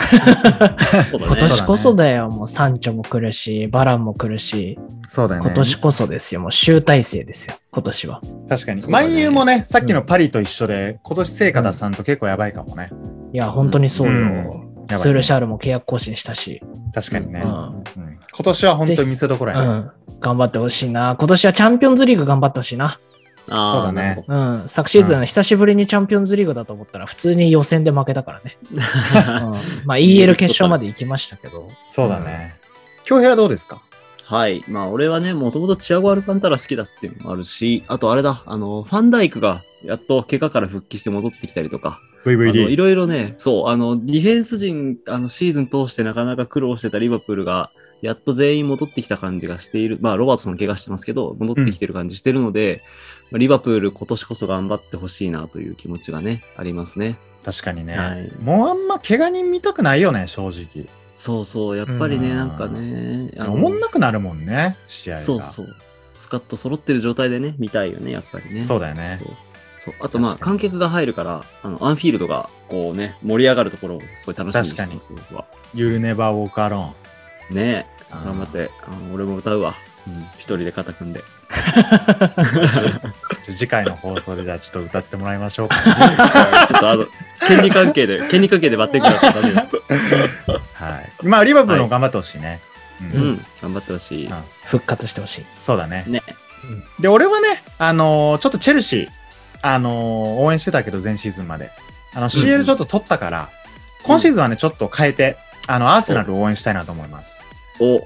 [1.13, 1.35] 今ね。
[1.39, 2.27] 年こそだよ。
[2.27, 4.77] もうサンチョも来るし、バランも来るし、
[5.07, 5.45] そうだよね。
[5.47, 6.41] 今年こそですよ。
[6.41, 7.55] もう集大成ですよ。
[7.71, 8.21] 今年は。
[8.49, 8.85] 確かに。
[8.87, 12.89] 万有もね、さっきのパリと一緒で、今年成果出さんと結構やばいかもね。
[13.31, 14.13] いや、本当にそうよ。
[14.13, 14.15] う
[14.63, 16.61] んねスールシャールも契約更新したし。
[16.93, 17.41] 確かにね。
[17.43, 17.83] ううんん。
[17.93, 19.65] 今年は本当に見せどころやね。
[19.65, 19.91] うん。
[20.19, 21.15] 頑張ってほしいな。
[21.19, 22.97] 今年はチャンピオンズリーグ頑張ってほしいな。
[23.49, 24.63] あーそうだねうん。
[24.67, 28.57] 昨シーズン久しぶりにチャンピオンズリーグだと思ったら普通に予選で負けたからね。
[28.73, 28.77] うん、
[29.85, 31.69] まあ EL 決勝まで行きましたけど。
[31.81, 32.55] そうだね。
[33.05, 33.81] 京平はどうですか？
[34.27, 34.61] はい。
[34.67, 42.75] まあ、俺はね、もともとチアゴ・アルカンタラ好きだっていうのもあるし、あとあれだ、あの、ファンダイクがやっと怪我から復帰して戻ってきたりとか、あのい ?VVD。
[42.75, 47.71] ろいろね、そう、あの、ディフェンス陣、あの、シーズン通してなかなか苦労してたリバプールが、
[48.01, 49.97] やっと全員戻ってきた感じがしている。
[50.01, 52.83] まあ、ロバートソン怪我してますけど、戻ってきてる感じしてるので、
[53.31, 57.17] まあリバプール今年こそ頑張ってほしいなという気持ちがね、ありますね。
[57.43, 60.87] 確かにね、はいもうあんま怪我人見たくないよね、正直。
[61.17, 65.21] そうそう、やっぱりね、うんなんかね、あの思んなくなるもんね、試合が。
[65.21, 65.75] そうそう。
[66.15, 68.61] スカッと揃ってる状態でね、見たいよね、やっぱりね。
[68.61, 69.19] そうだよね。
[69.79, 75.45] そうあとまあ観客が入るから、あのアンフィールドがこうね、盛り上がるところをすごい楽しみにしてます、僕は。
[75.73, 76.93] You'll never walk alone.
[77.49, 79.75] ねえ、頑張って、あの俺も歌うわ。
[80.07, 81.21] うん、一人で肩組んで。
[83.43, 85.75] 次回の放送でじゃあちょっと歌ってもらいましょうか、
[86.67, 87.07] ちょっとあの、
[87.47, 89.67] 権利関係で、権利関係でバッテンクだったらダメだ。
[90.77, 91.25] はい。
[91.25, 92.59] まあ、リバプールも頑張ってほしいね。
[93.13, 94.25] ううんん、頑張ってほしい。
[94.27, 95.45] うん復活してほしい。
[95.59, 96.03] そうだね。
[96.07, 96.21] ね。
[96.99, 99.07] で、俺はね、あのーちょっとチェルシー、
[99.61, 99.93] あのー
[100.41, 101.71] 応援してたけど、前シーズンまで。
[102.13, 103.49] あの、CL ちょっと取ったから、
[104.03, 107.43] 今シーズンはね、ちょっと変えて、あの、アーセナルを応援したいなと思います。
[107.79, 108.03] お、うん。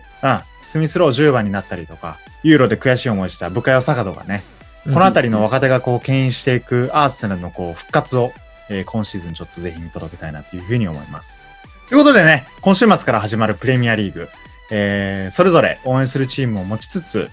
[0.65, 4.43] スミスロー10番になったりとか、ユーロで悔しい思いしたブカヨサカドがね、
[4.86, 8.34] このあたりの若手がこう、牽引していくアーセナルのこう、復活を、
[8.69, 11.45] えー今シーズンちょっとぜひ見届けたいなというふうに思います。
[11.91, 14.29] ということでね、今週末から始まるプレミアリーグ、
[14.71, 17.29] えーそれぞれ応援するチームを持ちつつ、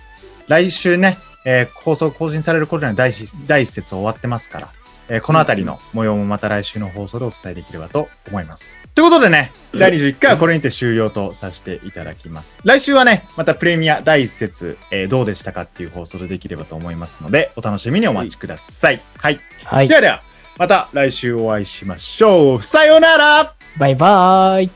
[0.48, 4.68] 来週ね、えー放送更新される頃には第一第一節終わってますから、
[5.08, 8.76] えーこのあたりの模様もまた来週の放送でお伝えできればと思います。
[8.96, 12.58] ということでね、第21回はこれにて終了とさせていただきます。
[12.64, 19.00] 来週はね、またプレミア第一節、えーどうでしたかっていう放送でできればと思いますので、お楽しみにお待ちください。
[19.18, 19.38] はい。
[19.66, 19.94] はいで。
[19.94, 20.22] はでは、
[20.56, 22.62] また来週お会いしましょう。
[22.62, 24.70] さようならバイバーイ。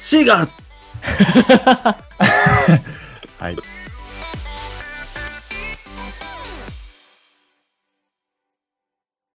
[0.00, 0.68] シーガース
[3.38, 3.56] はい。